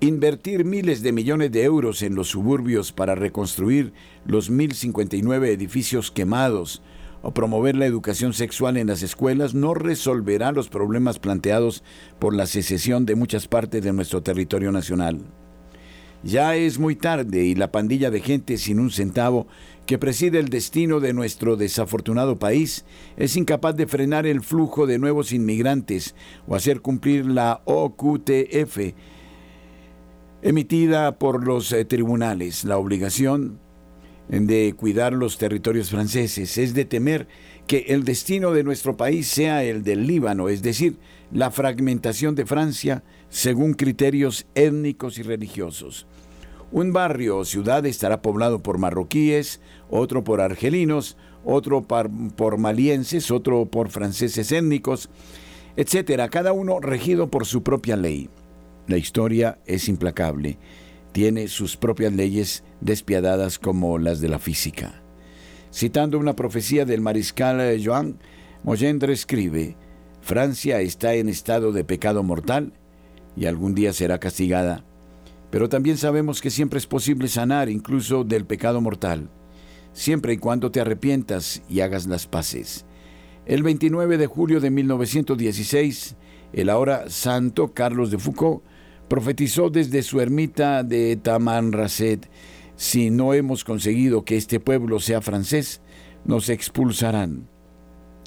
[0.00, 3.92] Invertir miles de millones de euros en los suburbios para reconstruir
[4.26, 6.82] los 1.059 edificios quemados
[7.22, 11.82] o promover la educación sexual en las escuelas no resolverá los problemas planteados
[12.18, 15.22] por la secesión de muchas partes de nuestro territorio nacional.
[16.22, 19.46] Ya es muy tarde y la pandilla de gente sin un centavo
[19.86, 22.84] que preside el destino de nuestro desafortunado país
[23.16, 26.14] es incapaz de frenar el flujo de nuevos inmigrantes
[26.48, 28.94] o hacer cumplir la OQTF
[30.42, 32.64] emitida por los eh, tribunales.
[32.64, 33.60] La obligación
[34.28, 37.28] de cuidar los territorios franceses es de temer
[37.66, 40.98] que el destino de nuestro país sea el del Líbano, es decir,
[41.32, 43.04] la fragmentación de Francia
[43.36, 46.06] según criterios étnicos y religiosos.
[46.72, 53.66] Un barrio o ciudad estará poblado por marroquíes, otro por argelinos, otro por, malienses, otro
[53.66, 55.10] por franceses étnicos,
[55.76, 58.30] etcétera, cada uno regido por su propia ley.
[58.86, 60.56] La historia es implacable,
[61.12, 65.02] tiene sus propias leyes despiadadas como las de la física.
[65.70, 68.18] Citando una profecía del mariscal Joan,
[68.64, 69.76] Mogendre escribe,
[70.22, 72.72] Francia está en estado de pecado mortal
[73.36, 74.84] y algún día será castigada,
[75.50, 79.30] pero también sabemos que siempre es posible sanar incluso del pecado mortal,
[79.92, 82.84] siempre y cuando te arrepientas y hagas las paces.
[83.46, 86.16] El 29 de julio de 1916,
[86.52, 88.62] el ahora santo Carlos de Foucault
[89.08, 92.28] profetizó desde su ermita de Tamanrasset,
[92.76, 95.80] si no hemos conseguido que este pueblo sea francés,
[96.24, 97.48] nos expulsarán.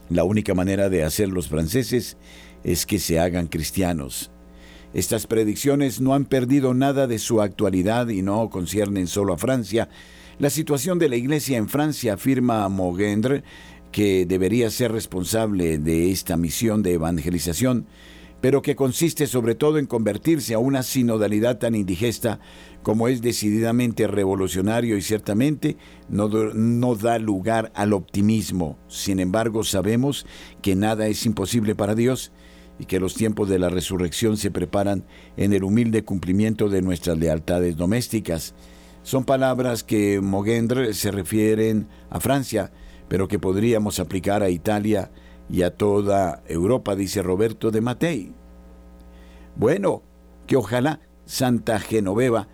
[0.10, 2.18] La única manera de hacer los franceses
[2.64, 4.32] es que se hagan cristianos.
[4.94, 9.88] Estas predicciones no han perdido nada de su actualidad y no conciernen solo a Francia.
[10.40, 13.44] La situación de la Iglesia en Francia, afirma Mogendre,
[13.92, 17.86] que debería ser responsable de esta misión de evangelización,
[18.42, 22.40] pero que consiste sobre todo en convertirse a una sinodalidad tan indigesta
[22.82, 28.78] como es decididamente revolucionario y ciertamente no, no, da lugar al optimismo.
[28.88, 30.26] Sin embargo, sabemos
[30.62, 32.32] que nada es imposible para Dios
[32.80, 35.04] y que los tiempos de la resurrección se preparan
[35.38, 38.56] en el humilde cumplimiento de nuestras lealtades domésticas.
[39.04, 42.72] Son palabras que Mogendre se refieren a Francia,
[43.08, 45.12] pero que podríamos aplicar a Italia,
[45.50, 48.34] y a toda Europa, dice Roberto de Matei.
[49.56, 50.04] Bueno,
[50.46, 52.48] que ojalá Santa Genoveva,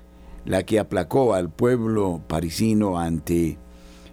[0.46, 3.58] la que aplacó al pueblo parisino ante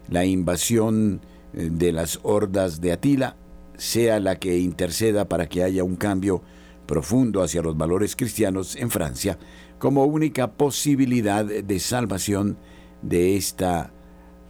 [0.09, 1.21] la invasión
[1.55, 3.37] eh, de las hordas de Atila,
[3.77, 6.43] sea la que interceda para que haya un cambio
[6.87, 9.39] profundo hacia los valores cristianos en Francia
[9.79, 12.57] como única posibilidad de salvación
[13.03, 13.93] de esta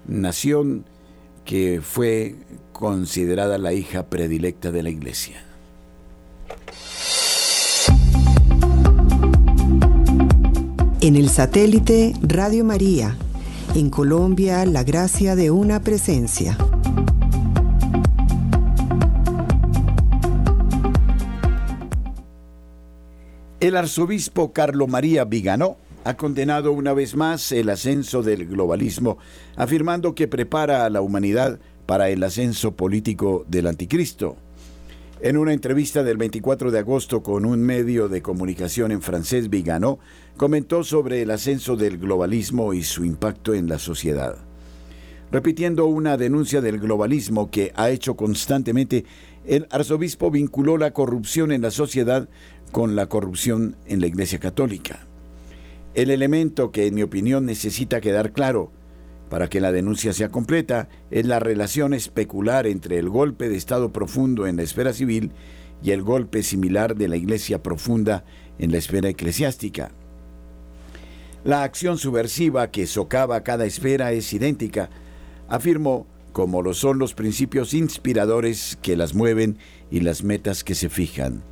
[0.07, 0.85] nación
[1.45, 2.37] que fue
[2.73, 5.43] considerada la hija predilecta de la Iglesia.
[11.01, 13.17] En el satélite Radio María,
[13.75, 16.57] en Colombia, la gracia de una presencia.
[23.63, 29.19] El arzobispo Carlo María Viganó ha condenado una vez más el ascenso del globalismo,
[29.55, 34.37] afirmando que prepara a la humanidad para el ascenso político del anticristo.
[35.21, 40.01] En una entrevista del 24 de agosto con un medio de comunicación en francés, Viganó
[40.37, 44.39] comentó sobre el ascenso del globalismo y su impacto en la sociedad.
[45.33, 49.07] Repitiendo una denuncia del globalismo que ha hecho constantemente,
[49.47, 52.29] el arzobispo vinculó la corrupción en la sociedad
[52.73, 55.07] con la corrupción en la Iglesia Católica.
[55.95, 58.73] El elemento que, en mi opinión, necesita quedar claro
[59.29, 63.93] para que la denuncia sea completa es la relación especular entre el golpe de Estado
[63.93, 65.33] profundo en la esfera civil
[65.83, 68.25] y el golpe similar de la Iglesia profunda
[68.59, 69.91] en la esfera eclesiástica.
[71.45, 74.91] La acción subversiva que socava cada esfera es idéntica,
[75.49, 79.59] afirmó, como lo son los principios inspiradores que las mueven
[79.91, 81.43] y las metas que se fijan.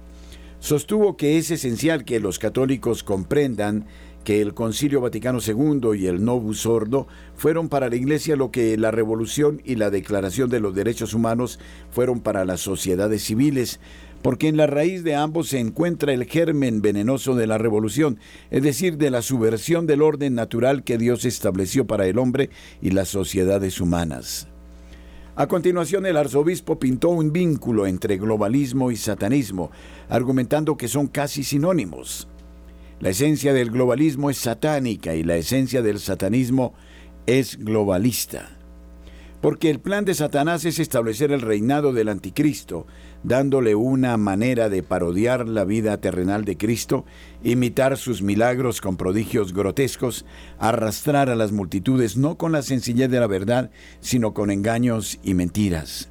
[0.60, 3.86] Sostuvo que es esencial que los católicos comprendan
[4.24, 8.76] que el Concilio Vaticano II y el Novus Ordo fueron para la Iglesia lo que
[8.76, 11.58] la Revolución y la Declaración de los Derechos Humanos
[11.90, 13.80] fueron para las sociedades civiles,
[14.20, 18.18] porque en la raíz de ambos se encuentra el germen venenoso de la revolución,
[18.50, 22.50] es decir, de la subversión del orden natural que Dios estableció para el hombre
[22.82, 24.49] y las sociedades humanas.
[25.36, 29.70] A continuación, el arzobispo pintó un vínculo entre globalismo y satanismo,
[30.08, 32.28] argumentando que son casi sinónimos.
[32.98, 36.74] La esencia del globalismo es satánica y la esencia del satanismo
[37.26, 38.59] es globalista.
[39.40, 42.86] Porque el plan de Satanás es establecer el reinado del anticristo,
[43.22, 47.06] dándole una manera de parodiar la vida terrenal de Cristo,
[47.42, 50.26] imitar sus milagros con prodigios grotescos,
[50.58, 55.32] arrastrar a las multitudes no con la sencillez de la verdad, sino con engaños y
[55.32, 56.10] mentiras.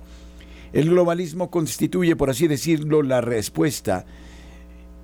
[0.73, 4.05] El globalismo constituye, por así decirlo, la respuesta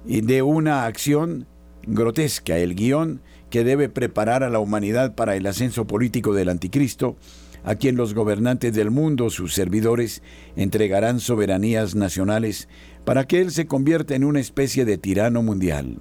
[0.05, 1.47] de una acción
[1.87, 7.15] grotesca, el guion que debe preparar a la humanidad para el ascenso político del anticristo,
[7.65, 10.21] a quien los gobernantes del mundo, sus servidores,
[10.55, 12.69] entregarán soberanías nacionales
[13.03, 15.97] para que él se convierta en una especie de tirano mundial.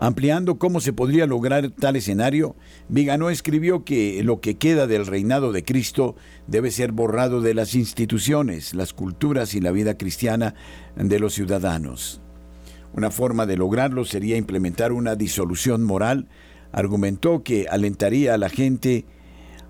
[0.00, 2.56] Ampliando cómo se podría lograr tal escenario,
[2.88, 6.14] Viganó escribió que lo que queda del reinado de Cristo
[6.46, 10.54] debe ser borrado de las instituciones, las culturas y la vida cristiana
[10.96, 12.22] de los ciudadanos.
[12.94, 16.28] Una forma de lograrlo sería implementar una disolución moral.
[16.72, 19.04] Argumentó que alentaría a la gente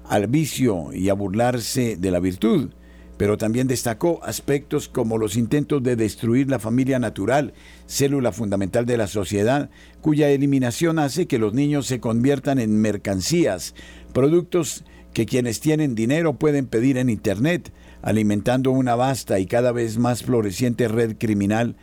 [0.08, 2.70] al vicio y a burlarse de la virtud,
[3.18, 7.52] pero también destacó aspectos como los intentos de destruir la familia natural,
[7.86, 13.74] célula fundamental de la sociedad, cuya eliminación hace que los niños se conviertan en mercancías,
[14.14, 19.98] productos que quienes tienen dinero pueden pedir en Internet, alimentando una vasta y cada vez
[19.98, 21.76] más floreciente red criminal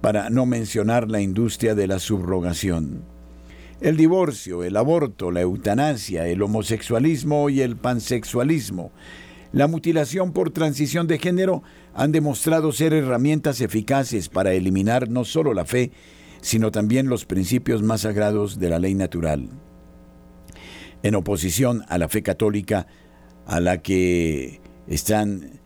[0.00, 3.19] para no mencionar la industria de la subrogación.
[3.80, 8.92] El divorcio, el aborto, la eutanasia, el homosexualismo y el pansexualismo,
[9.52, 11.62] la mutilación por transición de género
[11.94, 15.92] han demostrado ser herramientas eficaces para eliminar no solo la fe,
[16.42, 19.48] sino también los principios más sagrados de la ley natural.
[21.02, 22.86] En oposición a la fe católica,
[23.46, 25.58] a la que están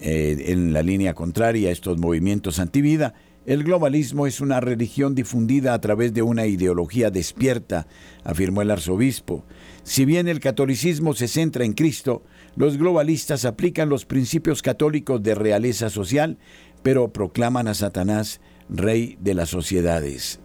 [0.00, 3.14] eh, en la línea contraria estos movimientos antivida,
[3.46, 7.86] el globalismo es una religión difundida a través de una ideología despierta,
[8.24, 9.44] afirmó el arzobispo.
[9.82, 12.22] Si bien el catolicismo se centra en Cristo,
[12.54, 16.38] los globalistas aplican los principios católicos de realeza social,
[16.82, 20.38] pero proclaman a Satanás rey de las sociedades.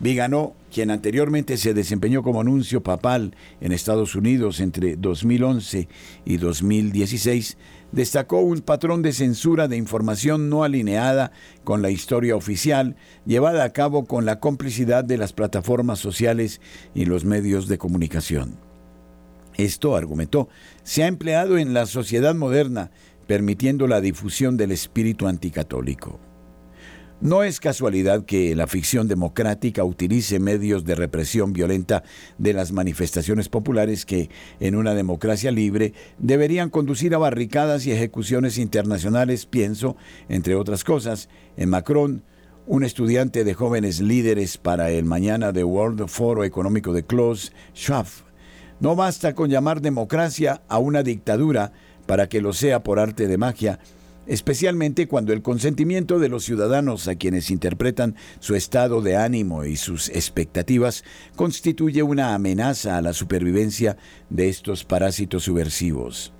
[0.00, 5.88] Viganó, quien anteriormente se desempeñó como anuncio papal en Estados Unidos entre 2011
[6.24, 7.58] y 2016,
[7.92, 11.32] destacó un patrón de censura de información no alineada
[11.64, 16.60] con la historia oficial, llevada a cabo con la complicidad de las plataformas sociales
[16.94, 18.58] y los medios de comunicación.
[19.56, 20.48] Esto, argumentó,
[20.84, 22.90] se ha empleado en la sociedad moderna,
[23.26, 26.29] permitiendo la difusión del espíritu anticatólico.
[27.20, 32.02] No es casualidad que la ficción democrática utilice medios de represión violenta
[32.38, 38.56] de las manifestaciones populares que, en una democracia libre, deberían conducir a barricadas y ejecuciones
[38.56, 39.98] internacionales, pienso,
[40.30, 41.28] entre otras cosas,
[41.58, 42.22] en Macron,
[42.66, 48.06] un estudiante de jóvenes líderes para el mañana de World Foro Económico de Klaus Schwab.
[48.80, 51.72] No basta con llamar democracia a una dictadura
[52.06, 53.78] para que lo sea por arte de magia,
[54.26, 59.76] especialmente cuando el consentimiento de los ciudadanos a quienes interpretan su estado de ánimo y
[59.76, 61.04] sus expectativas
[61.36, 63.96] constituye una amenaza a la supervivencia
[64.28, 66.32] de estos parásitos subversivos.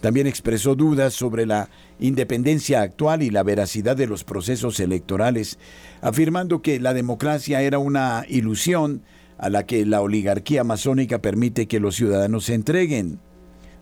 [0.00, 5.58] También expresó dudas sobre la independencia actual y la veracidad de los procesos electorales,
[6.00, 9.02] afirmando que la democracia era una ilusión
[9.38, 13.18] a la que la oligarquía masónica permite que los ciudadanos se entreguen.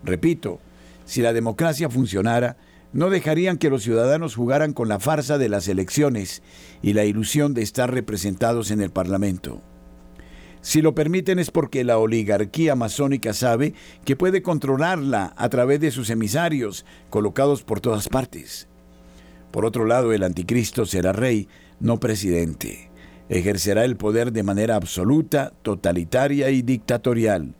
[0.03, 0.59] Repito,
[1.05, 2.57] si la democracia funcionara,
[2.93, 6.41] no dejarían que los ciudadanos jugaran con la farsa de las elecciones
[6.81, 9.61] y la ilusión de estar representados en el Parlamento.
[10.61, 13.73] Si lo permiten es porque la oligarquía masónica sabe
[14.03, 18.67] que puede controlarla a través de sus emisarios colocados por todas partes.
[19.51, 21.47] Por otro lado, el anticristo será rey,
[21.79, 22.91] no presidente.
[23.29, 27.55] Ejercerá el poder de manera absoluta, totalitaria y dictatorial.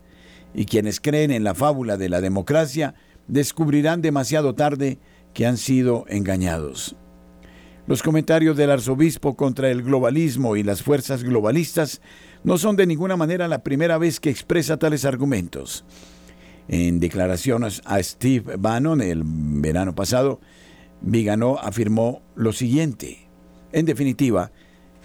[0.54, 2.96] Y quienes creen en la fábula de la democracia
[3.28, 5.00] descubrirán demasiado tarde
[5.38, 6.96] que han sido engañados.
[7.86, 12.02] Los comentarios del arzobispo contra el globalismo y las fuerzas globalistas
[12.44, 15.86] no son de ninguna manera la primera vez que expresa tales argumentos.
[16.68, 20.42] En declaraciones a Steve Bannon el verano pasado,
[21.02, 23.30] Vigano afirmó lo siguiente.
[23.74, 24.52] En definitiva,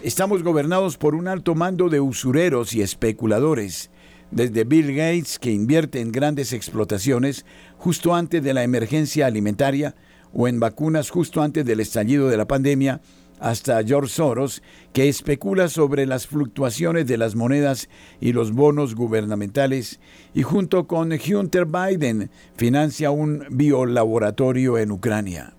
[0.02, 3.90] estamos gobernados por un alto mando de usureros y especuladores,
[4.30, 7.44] desde Bill Gates, que invierte en grandes explotaciones
[7.76, 9.94] justo antes de la emergencia alimentaria,
[10.32, 13.00] o en vacunas justo antes del estallido de la pandemia,
[13.42, 14.62] hasta George Soros,
[14.92, 17.88] que especula sobre las fluctuaciones de las monedas
[18.20, 19.98] y los bonos gubernamentales,
[20.32, 25.54] y junto con Hunter Biden financia un biolaboratorio en Ucrania.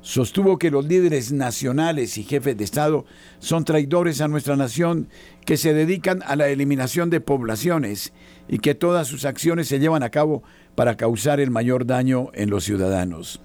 [0.00, 3.04] Sostuvo que los líderes nacionales y jefes de Estado
[3.38, 5.08] son traidores a nuestra nación
[5.46, 8.12] que se dedican a la eliminación de poblaciones
[8.48, 10.42] y que todas sus acciones se llevan a cabo
[10.74, 13.40] para causar el mayor daño en los ciudadanos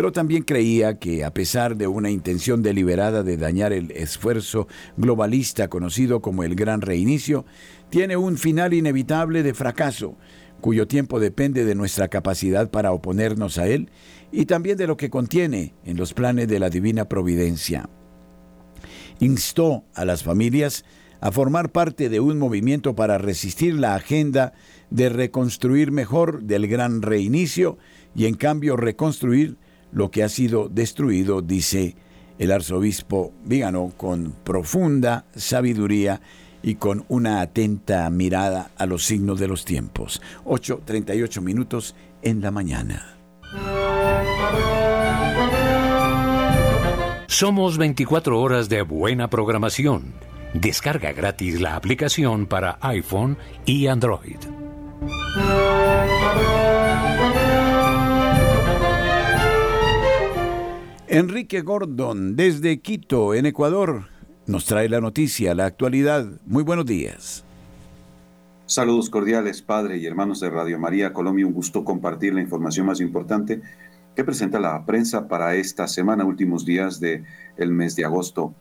[0.00, 5.68] pero también creía que a pesar de una intención deliberada de dañar el esfuerzo globalista
[5.68, 7.44] conocido como el Gran Reinicio,
[7.90, 10.16] tiene un final inevitable de fracaso,
[10.62, 13.90] cuyo tiempo depende de nuestra capacidad para oponernos a él
[14.32, 17.90] y también de lo que contiene en los planes de la divina providencia.
[19.18, 20.86] Instó a las familias
[21.20, 24.54] a formar parte de un movimiento para resistir la agenda
[24.88, 27.76] de reconstruir mejor del gran reinicio
[28.14, 29.58] y en cambio reconstruir
[29.92, 31.96] lo que ha sido destruido, dice
[32.38, 36.20] el arzobispo Vígano, con profunda sabiduría
[36.62, 40.22] y con una atenta mirada a los signos de los tiempos.
[40.44, 43.16] 8.38 minutos en la mañana.
[47.26, 50.12] Somos 24 horas de buena programación.
[50.52, 54.38] Descarga gratis la aplicación para iPhone y Android.
[61.12, 64.04] Enrique Gordon, desde Quito, en Ecuador,
[64.46, 66.24] nos trae la noticia, la actualidad.
[66.46, 67.44] Muy buenos días.
[68.66, 71.48] Saludos cordiales, padre y hermanos de Radio María Colombia.
[71.48, 73.60] Un gusto compartir la información más importante
[74.14, 77.24] que presenta la prensa para esta semana, últimos días del
[77.56, 78.54] el mes de agosto.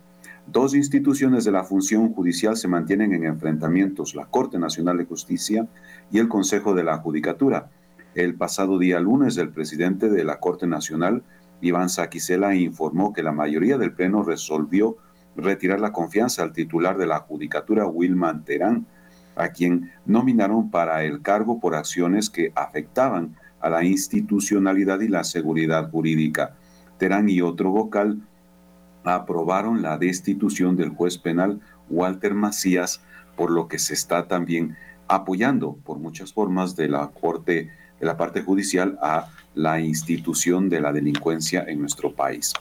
[0.47, 5.67] Dos instituciones de la función judicial se mantienen en enfrentamientos, la Corte Nacional de Justicia
[6.11, 7.69] y el Consejo de la Judicatura.
[8.15, 11.21] El pasado día lunes, el presidente de la Corte Nacional,
[11.61, 14.97] Iván Saquicela informó que la mayoría del Pleno resolvió
[15.35, 18.85] retirar la confianza al titular de la Judicatura, Wilman Terán,
[19.35, 25.23] a quien nominaron para el cargo por acciones que afectaban a la institucionalidad y la
[25.23, 26.55] seguridad jurídica.
[26.97, 28.21] Terán y otro vocal
[29.03, 33.01] aprobaron la destitución del juez penal Walter Macías,
[33.35, 34.75] por lo que se está también
[35.07, 39.27] apoyando por muchas formas de la Corte, de la parte judicial a
[39.59, 42.53] la institución de la delincuencia en nuestro país.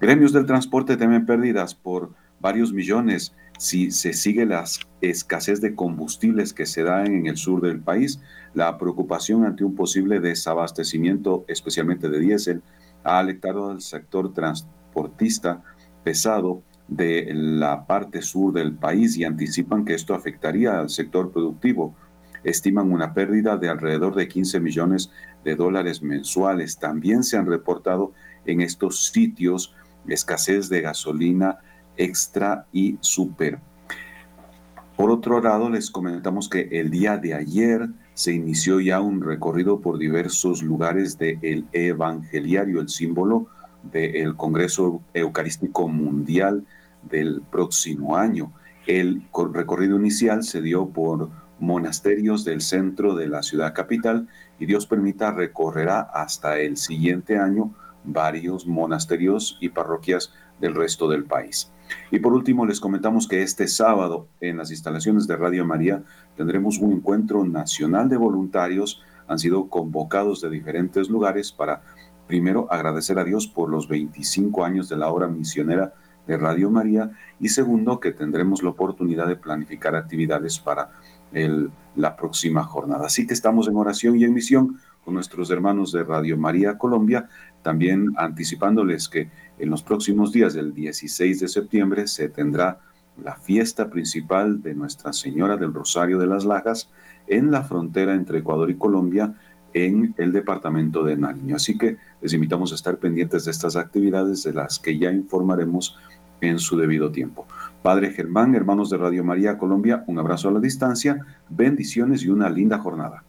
[0.00, 4.64] Gremios del transporte temen pérdidas por varios millones si se sigue la
[5.02, 8.18] escasez de combustibles que se da en el sur del país.
[8.54, 12.62] La preocupación ante un posible desabastecimiento, especialmente de diésel,
[13.04, 15.62] ha alertado al sector transportista
[16.02, 21.94] pesado de la parte sur del país y anticipan que esto afectaría al sector productivo.
[22.46, 25.10] Estiman una pérdida de alrededor de 15 millones
[25.44, 26.78] de dólares mensuales.
[26.78, 28.12] También se han reportado
[28.44, 29.74] en estos sitios
[30.06, 31.58] escasez de gasolina
[31.96, 33.58] extra y super.
[34.96, 39.80] Por otro lado, les comentamos que el día de ayer se inició ya un recorrido
[39.80, 43.48] por diversos lugares del Evangeliario, el símbolo
[43.82, 46.64] del Congreso Eucarístico Mundial
[47.02, 48.52] del próximo año.
[48.86, 49.22] El
[49.52, 51.28] recorrido inicial se dio por
[51.58, 54.28] monasterios del centro de la ciudad capital
[54.58, 61.24] y Dios permita recorrerá hasta el siguiente año varios monasterios y parroquias del resto del
[61.24, 61.72] país.
[62.10, 66.02] Y por último, les comentamos que este sábado en las instalaciones de Radio María
[66.36, 71.82] tendremos un encuentro nacional de voluntarios han sido convocados de diferentes lugares para,
[72.26, 75.94] primero, agradecer a Dios por los 25 años de la obra misionera
[76.26, 80.90] de Radio María y segundo, que tendremos la oportunidad de planificar actividades para
[81.32, 83.06] el, la próxima jornada.
[83.06, 87.28] Así que estamos en oración y en misión con nuestros hermanos de Radio María Colombia,
[87.62, 92.80] también anticipándoles que en los próximos días del 16 de septiembre se tendrá
[93.22, 96.90] la fiesta principal de Nuestra Señora del Rosario de las Lajas
[97.26, 99.34] en la frontera entre Ecuador y Colombia
[99.72, 101.56] en el departamento de Nariño.
[101.56, 105.96] Así que les invitamos a estar pendientes de estas actividades de las que ya informaremos
[106.40, 107.46] en su debido tiempo.
[107.86, 112.50] Padre Germán, hermanos de Radio María Colombia, un abrazo a la distancia, bendiciones y una
[112.50, 113.22] linda jornada.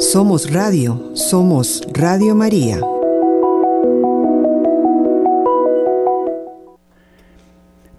[0.00, 2.80] Somos Radio, somos Radio María.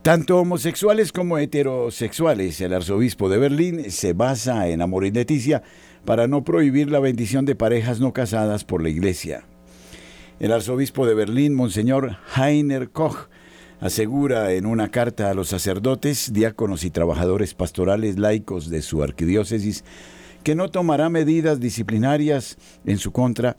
[0.02, 5.64] Tanto homosexuales como heterosexuales, el arzobispo de Berlín se basa en amor y Leticia
[6.04, 9.46] para no prohibir la bendición de parejas no casadas por la Iglesia.
[10.40, 13.30] El arzobispo de Berlín, Monseñor Heiner Koch,
[13.80, 19.86] asegura en una carta a los sacerdotes, diáconos y trabajadores pastorales laicos de su arquidiócesis
[20.44, 23.56] que no tomará medidas disciplinarias en su contra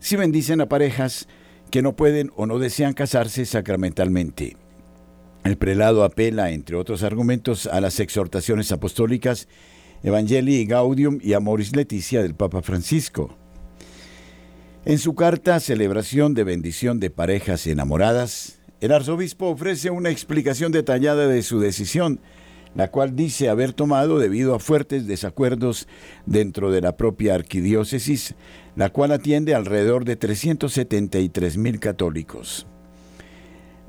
[0.00, 1.28] si bendicen a parejas
[1.70, 4.56] que no pueden o no desean casarse sacramentalmente.
[5.44, 9.48] El prelado apela, entre otros argumentos, a las exhortaciones apostólicas
[10.02, 13.36] Evangelii Gaudium y Amoris Leticia del Papa Francisco.
[14.84, 21.26] En su carta Celebración de bendición de parejas enamoradas, el arzobispo ofrece una explicación detallada
[21.26, 22.20] de su decisión,
[22.76, 25.88] la cual dice haber tomado debido a fuertes desacuerdos
[26.26, 28.36] dentro de la propia arquidiócesis,
[28.76, 32.66] la cual atiende alrededor de 373 mil católicos.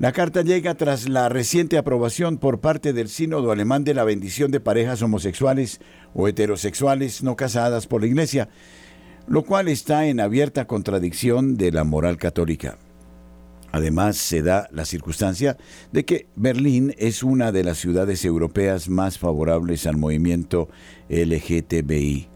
[0.00, 4.50] La carta llega tras la reciente aprobación por parte del Sínodo Alemán de la bendición
[4.50, 5.80] de parejas homosexuales
[6.14, 8.48] o heterosexuales no casadas por la Iglesia,
[9.30, 12.78] lo cual está en abierta contradicción de la moral católica.
[13.70, 15.56] Además, se da la circunstancia
[15.92, 20.68] de que Berlín es una de las ciudades europeas más favorables al movimiento
[21.08, 22.28] LGTBI.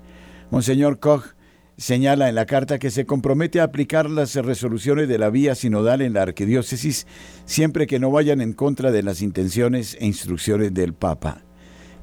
[0.52, 1.34] Monseñor Koch
[1.76, 6.00] señala en la carta que se compromete a aplicar las resoluciones de la vía sinodal
[6.00, 7.08] en la arquidiócesis
[7.44, 11.42] siempre que no vayan en contra de las intenciones e instrucciones del Papa.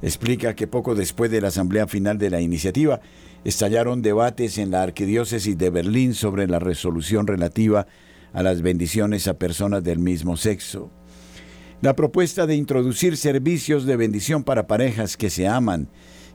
[0.02, 3.00] Explica que poco después de la asamblea final de la iniciativa,
[3.44, 7.86] estallaron debates en la arquidiócesis de Berlín sobre la resolución relativa
[8.32, 10.90] a las bendiciones a personas del mismo sexo.
[11.80, 15.88] La propuesta de introducir servicios de bendición para parejas que se aman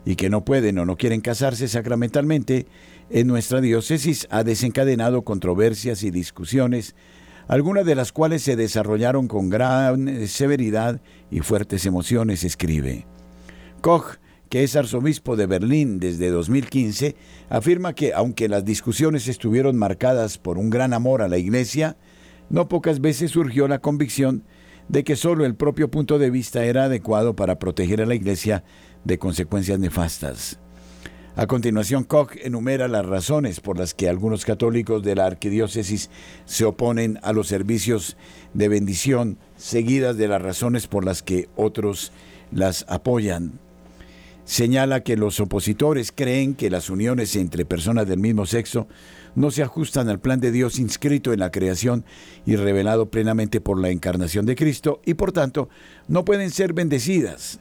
[0.06, 2.68] y que no pueden o no quieren casarse sacramentalmente
[3.10, 6.96] en nuestra diócesis ha desencadenado controversias y discusiones,
[7.48, 11.02] algunas de las cuales se desarrollaron con gran severidad
[11.32, 13.08] y fuertes emociones, escribe.
[13.82, 14.18] Koch,
[14.50, 17.16] que es arzobispo de Berlín desde 2015,
[17.50, 21.98] afirma que aunque las discusiones estuvieron marcadas por un gran amor a la Iglesia,
[22.50, 24.44] no pocas veces surgió la convicción
[24.88, 28.64] de que solo el propio punto de vista era adecuado para proteger a la Iglesia
[29.04, 30.60] de consecuencias nefastas.
[31.36, 36.10] A continuación, Koch enumera las razones por las que algunos católicos de la arquidiócesis
[36.46, 38.18] se oponen a los servicios
[38.56, 42.12] de bendición, seguidas de las razones por las que otros
[42.52, 43.60] las apoyan.
[44.48, 48.88] Señala que los opositores creen que las uniones entre personas del mismo sexo
[49.36, 52.06] no se ajustan al plan de Dios inscrito en la creación
[52.46, 55.68] y revelado plenamente por la encarnación de Cristo y por tanto
[56.08, 57.60] no pueden ser bendecidas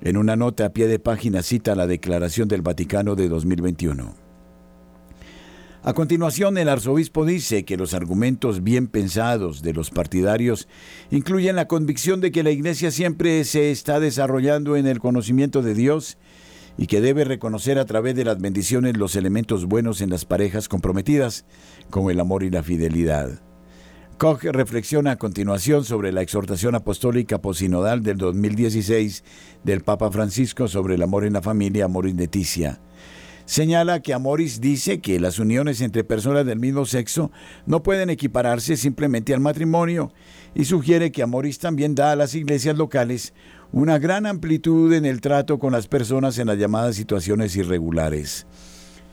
[0.00, 4.28] en una nota a pie de página cita la Declaración del Vaticano de 2021.
[5.82, 10.68] A continuación, el arzobispo dice que los argumentos bien pensados de los partidarios
[11.10, 15.74] incluyen la convicción de que la Iglesia siempre se está desarrollando en el conocimiento de
[15.74, 16.18] Dios
[16.78, 20.68] y que debe reconocer a través de las bendiciones los elementos buenos en las parejas
[20.68, 21.44] comprometidas,
[21.90, 23.42] como el amor y la fidelidad.
[24.16, 29.22] Koch reflexiona a continuación sobre la exhortación apostólica posinodal del 2016
[29.64, 32.80] del Papa Francisco sobre el amor en la familia, Amoris Leticia.
[33.44, 37.30] Señala que Amoris dice que las uniones entre personas del mismo sexo
[37.64, 40.12] no pueden equipararse simplemente al matrimonio
[40.54, 43.32] y sugiere que Amoris también da a las iglesias locales
[43.72, 48.46] una gran amplitud en el trato con las personas en las llamadas situaciones irregulares.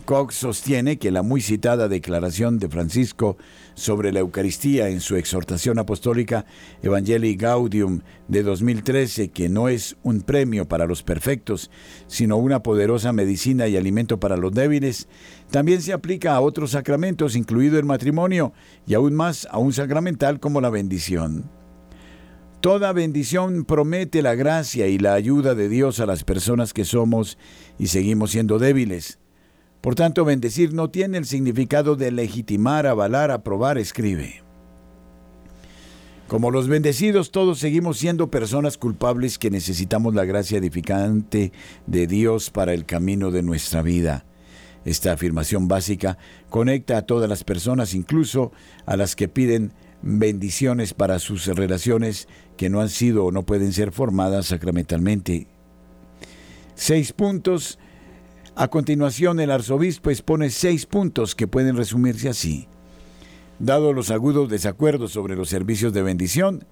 [0.06, 3.38] Cox sostiene que la muy citada declaración de Francisco
[3.74, 6.46] sobre la Eucaristía en su exhortación apostólica
[6.84, 11.72] Evangelii Gaudium de 2013, que no es un premio para los perfectos,
[12.06, 15.08] sino una poderosa medicina y alimento para los débiles,
[15.50, 18.54] también se aplica a otros sacramentos, incluido el matrimonio,
[18.86, 21.50] y aún más a un sacramental como la bendición.
[22.66, 27.38] Toda bendición promete la gracia y la ayuda de Dios a las personas que somos
[27.78, 29.20] y seguimos siendo débiles.
[29.82, 34.42] Por tanto, bendecir no tiene el significado de legitimar, avalar, aprobar, escribe.
[36.28, 41.52] Como los bendecidos, todos seguimos siendo personas culpables que necesitamos la gracia edificante
[41.86, 44.26] de Dios para el camino de nuestra vida.
[44.86, 46.18] Esta afirmación básica
[46.50, 48.52] conecta a todas las personas, incluso
[48.88, 53.74] a las que piden bendiciones para sus relaciones que no han sido o no pueden
[53.74, 55.48] ser formadas sacramentalmente.
[56.76, 57.80] Seis puntos.
[58.56, 62.68] A continuación, el arzobispo expone seis puntos que pueden resumirse así.
[63.60, 66.66] Dado los agudos desacuerdos sobre los servicios de bendición,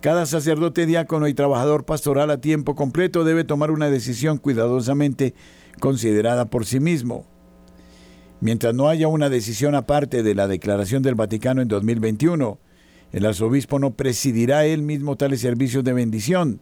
[0.00, 5.34] cada sacerdote, diácono y trabajador pastoral a tiempo completo debe tomar una decisión cuidadosamente
[5.78, 7.26] considerada por sí mismo.
[8.40, 12.58] Mientras no haya una decisión aparte de la Declaración del Vaticano en 2021,
[13.12, 16.60] el arzobispo no presidirá él mismo tales servicios de bendición.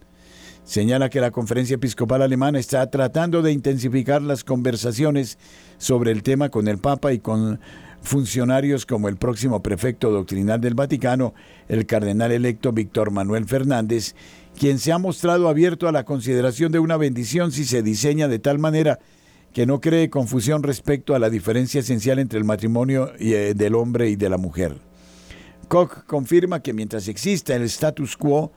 [0.64, 5.38] Señala que la Conferencia Episcopal Alemana está tratando de intensificar las conversaciones
[5.78, 7.58] sobre el tema con el Papa y con
[8.02, 11.34] funcionarios como el próximo prefecto doctrinal del Vaticano,
[11.68, 14.14] el cardenal electo Víctor Manuel Fernández,
[14.58, 18.38] quien se ha mostrado abierto a la consideración de una bendición si se diseña de
[18.38, 18.98] tal manera
[19.52, 24.10] que no cree confusión respecto a la diferencia esencial entre el matrimonio eh, del hombre
[24.10, 24.87] y de la mujer.
[25.68, 28.52] Koch confirma que mientras exista el status quo,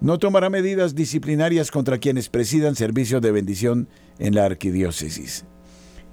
[0.00, 3.88] no tomará medidas disciplinarias contra quienes presidan servicios de bendición
[4.18, 5.44] en la arquidiócesis.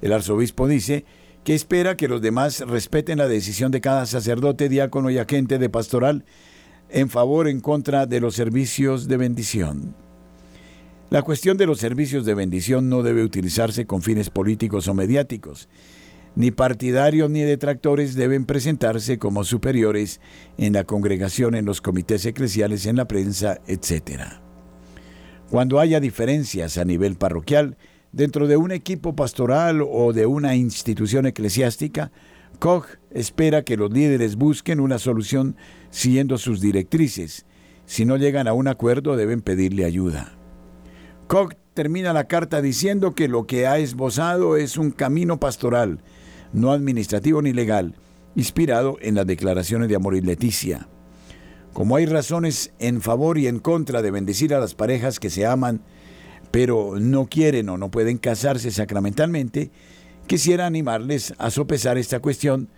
[0.02, 1.06] El arzobispo dice
[1.44, 5.70] que espera que los demás respeten la decisión de cada sacerdote, diácono y agente de
[5.70, 6.26] pastoral
[6.90, 9.96] en favor o en contra de los servicios de bendición.
[11.12, 15.70] La cuestión de los servicios de bendición no debe utilizarse con fines políticos o mediáticos.
[16.36, 20.20] Ni partidarios ni detractores deben presentarse como superiores
[20.58, 24.22] en la congregación, en los comités eclesiales, en la prensa, etc.
[25.50, 27.78] Cuando haya diferencias a nivel parroquial,
[28.12, 32.12] dentro de un equipo pastoral o de una institución eclesiástica,
[32.60, 35.56] Koch espera que los líderes busquen una solución
[35.90, 37.46] siguiendo sus directrices.
[37.86, 40.34] Si no llegan a un acuerdo, deben pedirle ayuda.
[41.28, 46.00] Koch termina la carta diciendo que lo que ha esbozado es un camino pastoral,
[46.56, 47.96] no administrativo ni legal,
[48.36, 50.88] inspirado en las declaraciones de Amor y Leticia.
[51.74, 55.46] Como hay razones en favor y en contra de bendecir a las parejas que se
[55.46, 55.82] aman,
[56.52, 59.72] pero no quieren o no pueden casarse sacramentalmente,
[60.28, 62.70] quisiera animarles a sopesar esta cuestión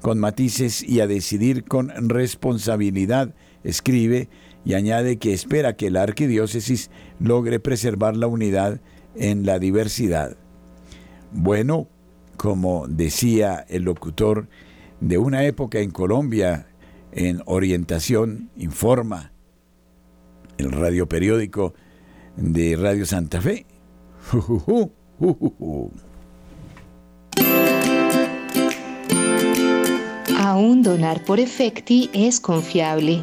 [0.00, 4.28] con matices y a decidir con responsabilidad, escribe
[4.64, 8.80] y añade que espera que la arquidiócesis logre preservar la unidad
[9.16, 10.36] en la diversidad.
[11.32, 11.88] Bueno,
[12.44, 14.48] como decía el locutor
[15.00, 16.66] de una época en Colombia,
[17.10, 19.32] en orientación, informa,
[20.58, 21.72] el radio periódico,
[22.36, 23.64] de Radio Santa Fe.
[30.36, 33.22] Aún donar por efecti es confiable.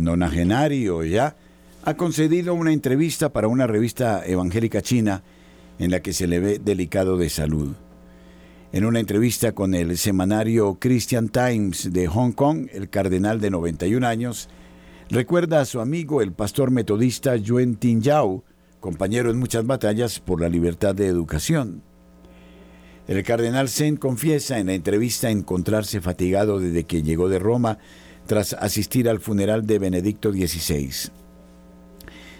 [0.00, 1.36] nonagenario ya,
[1.82, 5.22] ha concedido una entrevista para una revista evangélica china
[5.78, 7.74] en la que se le ve delicado de salud.
[8.72, 14.06] En una entrevista con el semanario Christian Times de Hong Kong, el cardenal de 91
[14.06, 14.48] años
[15.08, 18.44] recuerda a su amigo el pastor metodista Yuen Tin Yao,
[18.78, 21.82] compañero en muchas batallas por la libertad de educación.
[23.08, 27.78] El cardenal Zen confiesa en la entrevista encontrarse fatigado desde que llegó de Roma
[28.30, 31.10] tras asistir al funeral de Benedicto XVI.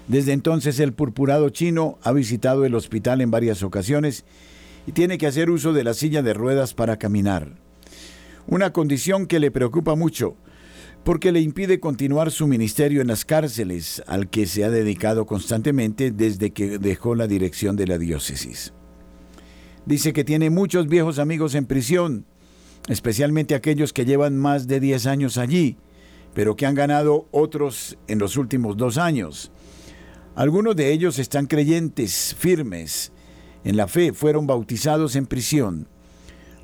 [0.07, 4.25] Desde entonces el purpurado chino ha visitado el hospital en varias ocasiones
[4.87, 7.57] y tiene que hacer uso de la silla de ruedas para caminar.
[8.47, 10.37] Una condición que le preocupa mucho,
[11.03, 16.13] porque le impide continuar su ministerio en las cárceles al que se ha dedicado constantemente
[16.13, 18.73] desde que dejó la dirección de la diócesis.
[19.87, 22.27] Dice que tiene muchos viejos amigos en prisión,
[22.91, 25.77] especialmente aquellos que llevan más de 10 años allí,
[26.35, 29.53] pero que han ganado otros en los últimos dos años.
[30.35, 33.13] Algunos de ellos están creyentes, firmes,
[33.63, 35.87] en la fe, fueron bautizados en prisión.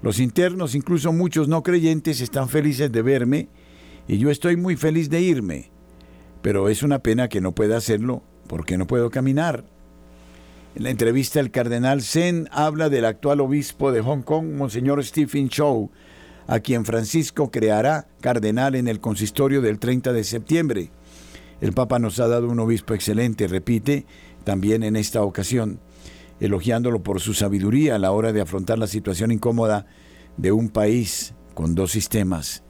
[0.02, 3.48] Los internos, incluso muchos no creyentes, están felices de verme
[4.08, 5.70] y yo estoy muy feliz de irme.
[6.42, 9.64] pero es una pena que no pueda hacerlo porque no puedo caminar.
[10.76, 15.48] En la entrevista el cardenal Zen habla del actual obispo de Hong Kong, Monseñor Stephen
[15.48, 15.90] Chow,
[16.46, 20.90] a quien Francisco creará cardenal en el consistorio del 30 de septiembre.
[21.60, 24.06] El Papa nos ha dado un obispo excelente, repite,
[24.44, 25.80] también en esta ocasión,
[26.38, 29.86] elogiándolo por su sabiduría a la hora de afrontar la situación incómoda
[30.36, 32.62] de un país con dos sistemas.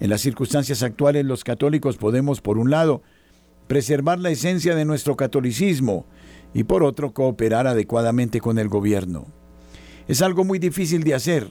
[0.00, 3.02] En las circunstancias actuales los católicos podemos, por un lado,
[3.68, 6.06] preservar la esencia de nuestro catolicismo
[6.52, 9.26] y por otro, cooperar adecuadamente con el gobierno.
[10.06, 11.50] Es algo muy difícil de hacer,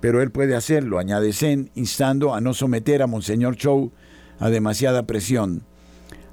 [0.00, 3.92] pero él puede hacerlo, añade Zen, instando a no someter a Monseñor Chow
[4.38, 5.62] a demasiada presión.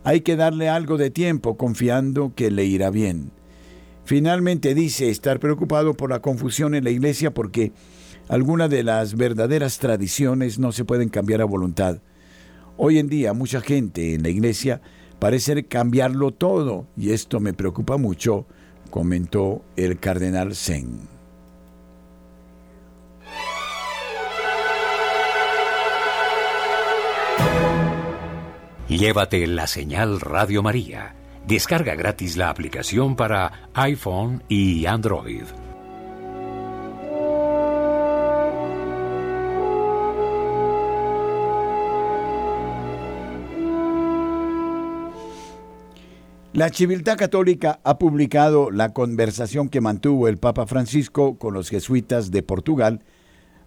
[0.04, 3.32] Hay que darle algo de tiempo confiando que le irá bien.
[4.06, 7.74] Finalmente dice estar preocupado por la confusión en la iglesia porque
[8.30, 12.00] algunas de las verdaderas tradiciones no se pueden cambiar a voluntad.
[12.78, 14.82] Hoy en día mucha gente en la iglesia
[15.20, 18.46] parece cambiarlo todo y esto me preocupa mucho,
[18.92, 21.17] comentó el cardenal Zen.
[28.90, 31.14] Llévate la señal Radio María.
[31.46, 35.44] Descarga gratis la aplicación para iPhone y Android.
[46.54, 52.32] La Civiltà Católica ha publicado la conversación que mantuvo el Papa Francisco con los jesuitas
[52.32, 53.04] de Portugal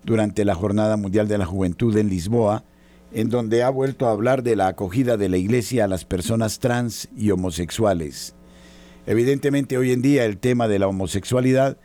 [0.03, 2.65] durante la Jornada Mundial de la Juventud en Lisboa
[3.13, 6.59] en donde ha vuelto a hablar de la acogida de la Iglesia a las personas
[6.59, 8.35] trans y homosexuales.
[9.07, 11.79] Evidentemente hoy en día el tema de la homosexualidad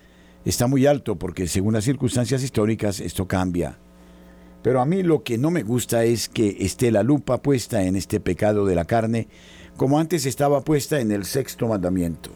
[0.43, 3.79] está muy alto porque según las circunstancias históricas esto cambia.
[4.61, 7.95] Pero a mí lo que no me gusta es que esté la lupa puesta en
[7.95, 9.27] este pecado de la carne
[9.77, 12.31] como antes estaba puesta en el sexto mandamiento.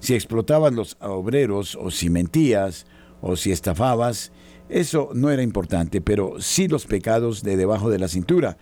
[0.00, 2.86] Si explotaban los obreros o si mentías
[3.20, 4.32] o si estafabas,
[4.72, 8.56] eso no era importante, pero sí los pecados de debajo de la cintura.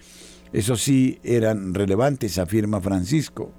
[0.53, 3.53] Eso sí eran relevantes, afirma Francisco.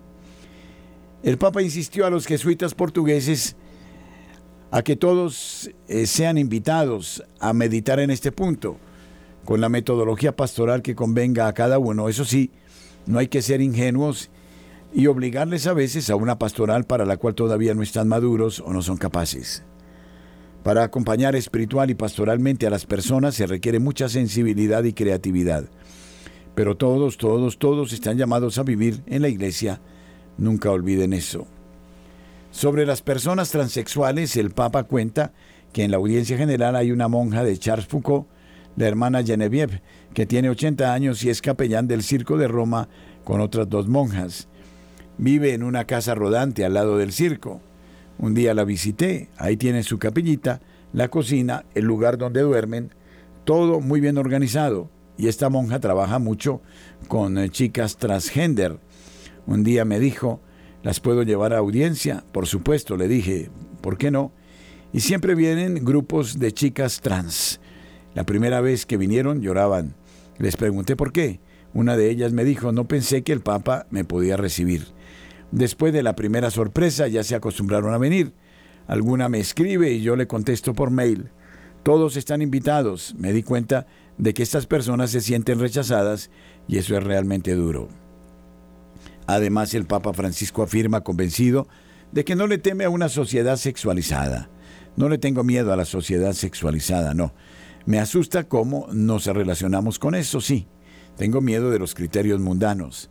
[1.24, 3.56] El Papa insistió a los jesuitas portugueses
[4.70, 8.78] a que todos eh, sean invitados a meditar en este punto,
[9.46, 12.10] con la metodología pastoral que convenga a cada uno.
[12.10, 12.52] Eso sí,
[13.06, 14.30] no hay que ser ingenuos
[14.94, 18.74] y obligarles a veces a una pastoral para la cual todavía no están maduros o
[18.74, 19.64] no son capaces.
[20.64, 25.66] Para acompañar espiritual y pastoralmente a las personas se requiere mucha sensibilidad y creatividad.
[26.54, 29.82] Pero todos, todos, todos están llamados a vivir en la iglesia.
[30.38, 31.48] Nunca olviden eso.
[32.52, 35.32] Sobre las personas transexuales, el Papa cuenta
[35.72, 38.28] que en la audiencia general hay una monja de Charles Foucault,
[38.76, 39.82] la hermana Genevieve,
[40.14, 42.90] que tiene 80 años y es capellán del Circo de Roma
[43.24, 44.48] con otras dos monjas.
[45.18, 47.62] Vive en una casa rodante al lado del circo.
[48.22, 50.62] Un día la visité, ahí tiene su capillita,
[50.94, 52.92] la cocina, el lugar donde duermen,
[53.46, 54.92] todo muy bien organizado.
[55.18, 56.62] Y esta monja trabaja mucho
[57.08, 58.78] con eh, chicas transgender.
[59.48, 60.40] Un día me dijo,
[60.84, 62.24] ¿las puedo llevar a audiencia?
[62.32, 63.50] Por supuesto, le dije,
[63.82, 64.32] ¿por qué no?
[64.94, 67.60] Y siempre vienen grupos de chicas trans.
[68.14, 69.96] La primera vez que vinieron lloraban.
[70.38, 71.40] Les pregunté por qué.
[71.74, 74.86] Una de ellas me dijo, no pensé que el Papa me podía recibir.
[75.52, 78.34] Después de la primera sorpresa ya se acostumbraron a venir.
[78.88, 81.30] Alguna me escribe y yo le contesto por mail.
[81.84, 83.16] Todos están invitados.
[83.18, 83.88] Me di cuenta
[84.18, 86.30] de que estas personas se sienten rechazadas
[86.68, 87.90] y eso es realmente duro.
[89.28, 91.68] Además, el Papa Francisco afirma convencido
[92.12, 94.50] de que no le teme a una sociedad sexualizada.
[94.96, 97.34] No le tengo miedo a la sociedad sexualizada, no.
[97.86, 100.68] Me asusta cómo nos relacionamos con eso, sí.
[101.18, 103.10] Tengo miedo de los criterios mundanos.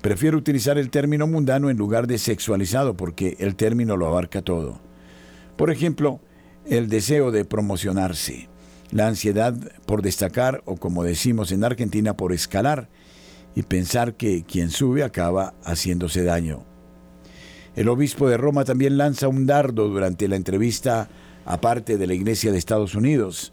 [0.00, 4.80] Prefiero utilizar el término mundano en lugar de sexualizado porque el término lo abarca todo.
[5.56, 6.20] Por ejemplo,
[6.66, 8.48] el deseo de promocionarse,
[8.90, 9.54] la ansiedad
[9.86, 12.88] por destacar o como decimos en Argentina por escalar
[13.54, 16.64] y pensar que quien sube acaba haciéndose daño.
[17.74, 21.08] El obispo de Roma también lanza un dardo durante la entrevista
[21.44, 23.52] aparte de la Iglesia de Estados Unidos.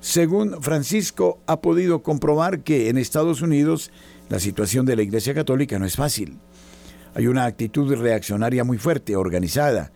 [0.00, 3.90] Según Francisco, ha podido comprobar que en Estados Unidos
[4.28, 6.38] la situación de la Iglesia Católica no es fácil.
[7.14, 9.92] Hay una actitud reaccionaria muy fuerte, organizada,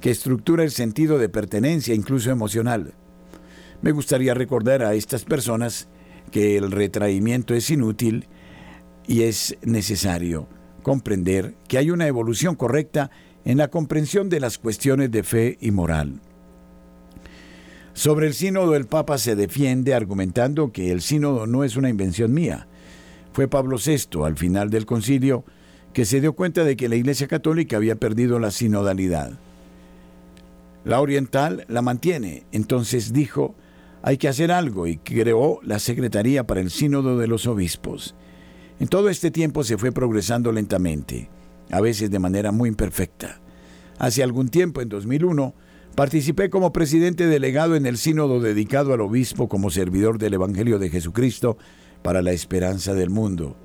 [0.00, 2.94] que estructura el sentido de pertenencia, incluso emocional.
[3.82, 5.88] Me gustaría recordar a estas personas
[6.30, 8.26] que el retraimiento es inútil
[9.06, 10.48] y es necesario
[10.82, 13.10] comprender que hay una evolución correcta
[13.44, 16.20] en la comprensión de las cuestiones de fe y moral.
[17.92, 22.34] Sobre el sínodo el Papa se defiende argumentando que el sínodo no es una invención
[22.34, 22.68] mía,
[23.36, 25.44] Fue Pablo VI, al final del concilio,
[25.92, 29.38] que se dio cuenta de que la Iglesia Católica había perdido la sinodalidad.
[30.86, 33.54] La oriental la mantiene, entonces dijo,
[34.00, 38.14] hay que hacer algo y creó la Secretaría para el Sínodo de los Obispos.
[38.80, 41.28] En todo este tiempo se fue progresando lentamente,
[41.70, 43.42] a veces de manera muy imperfecta.
[43.98, 45.52] Hace algún tiempo, en 2001,
[45.94, 50.88] participé como presidente delegado en el sínodo dedicado al obispo como servidor del Evangelio de
[50.88, 51.58] Jesucristo
[52.06, 53.56] para la esperanza del mundo.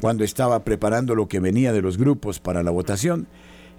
[0.00, 3.26] Cuando estaba preparando lo que venía de los grupos para la votación,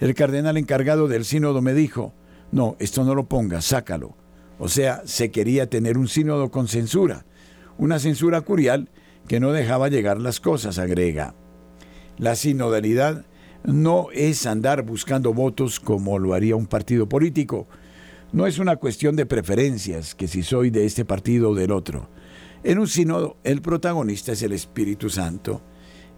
[0.02, 2.14] el cardenal encargado del sínodo me dijo,
[2.52, 4.18] no, esto no lo pongas, sácalo.
[4.60, 7.26] O sea, se quería tener un sínodo con censura,
[7.78, 8.90] una censura curial
[9.26, 11.34] que no dejaba llegar las cosas, agrega.
[12.18, 13.26] La sinodalidad
[13.64, 17.70] no es andar buscando votos como lo haría un partido político.
[18.34, 22.10] No es una cuestión de preferencias, que si soy de este partido o del otro.
[22.68, 25.62] En un sínodo, el protagonista es el Espíritu Santo.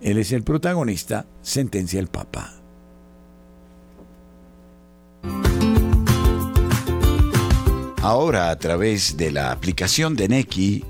[0.01, 2.55] Él es el protagonista, sentencia el Papa.
[8.01, 10.83] Ahora a través de la aplicación de Neki,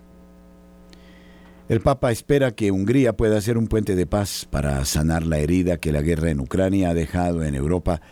[1.71, 5.79] El Papa espera que Hungría pueda ser un puente de paz para sanar la herida
[5.79, 8.03] que la guerra en Ucrania ha dejado en Europa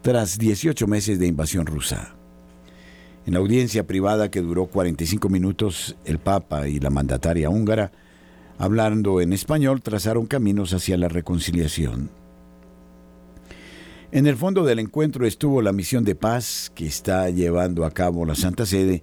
[0.00, 2.16] tras 18 meses de invasión rusa.
[3.26, 7.92] En la audiencia privada que duró 45 minutos, el Papa y la mandataria húngara
[8.58, 12.10] hablando en español, trazaron caminos hacia la reconciliación.
[14.12, 18.24] En el fondo del encuentro estuvo la misión de paz que está llevando a cabo
[18.24, 19.02] la Santa Sede,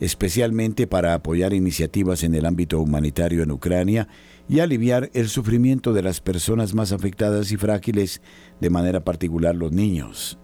[0.00, 4.08] especialmente para apoyar iniciativas en el ámbito humanitario en Ucrania
[4.48, 8.22] y aliviar el sufrimiento de las personas más afectadas y frágiles,
[8.60, 10.38] de manera particular los niños.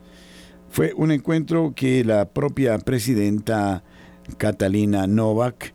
[0.69, 3.85] Fue un encuentro que la propia presidenta
[4.37, 5.73] Catalina Novak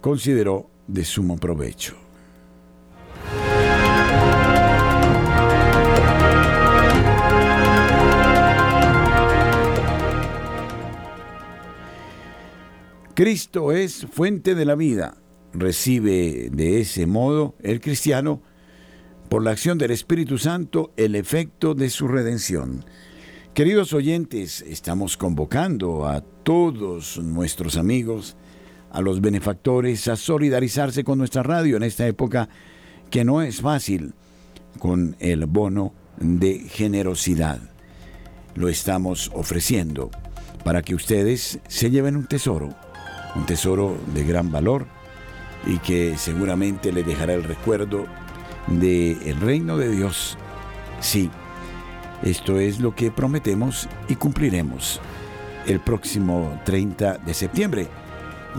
[0.00, 2.07] consideró de sumo provecho.
[13.18, 15.16] Cristo es fuente de la vida.
[15.52, 18.40] Recibe de ese modo el cristiano,
[19.28, 22.84] por la acción del Espíritu Santo, el efecto de su redención.
[23.54, 28.36] Queridos oyentes, estamos convocando a todos nuestros amigos,
[28.92, 32.48] a los benefactores, a solidarizarse con nuestra radio en esta época
[33.10, 34.14] que no es fácil
[34.78, 37.58] con el bono de generosidad.
[38.54, 40.08] Lo estamos ofreciendo
[40.62, 42.76] para que ustedes se lleven un tesoro
[43.38, 44.86] un tesoro de gran valor
[45.64, 48.06] y que seguramente le dejará el recuerdo
[48.66, 50.36] del el reino de Dios.
[51.00, 51.30] Sí,
[52.22, 55.00] esto es lo que prometemos y cumpliremos
[55.66, 57.88] el próximo 30 de septiembre.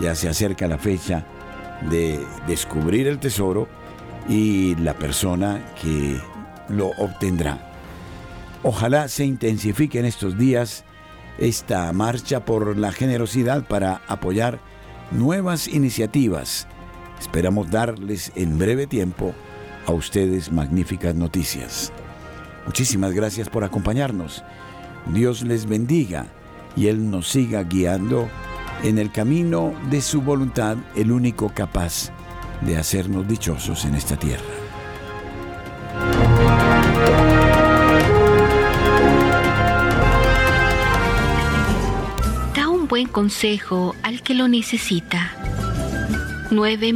[0.00, 1.26] Ya se acerca la fecha
[1.90, 3.68] de descubrir el tesoro
[4.28, 6.18] y la persona que
[6.68, 7.66] lo obtendrá.
[8.62, 10.84] Ojalá se intensifique en estos días
[11.38, 14.60] esta marcha por la generosidad para apoyar
[15.10, 16.66] nuevas iniciativas.
[17.18, 19.34] Esperamos darles en breve tiempo
[19.86, 21.92] a ustedes magníficas noticias.
[22.66, 24.44] Muchísimas gracias por acompañarnos.
[25.12, 26.26] Dios les bendiga
[26.76, 28.28] y Él nos siga guiando
[28.82, 32.10] en el camino de su voluntad, el único capaz
[32.62, 34.69] de hacernos dichosos en esta tierra.
[42.90, 45.32] Buen consejo al que lo necesita.
[46.50, 46.92] 9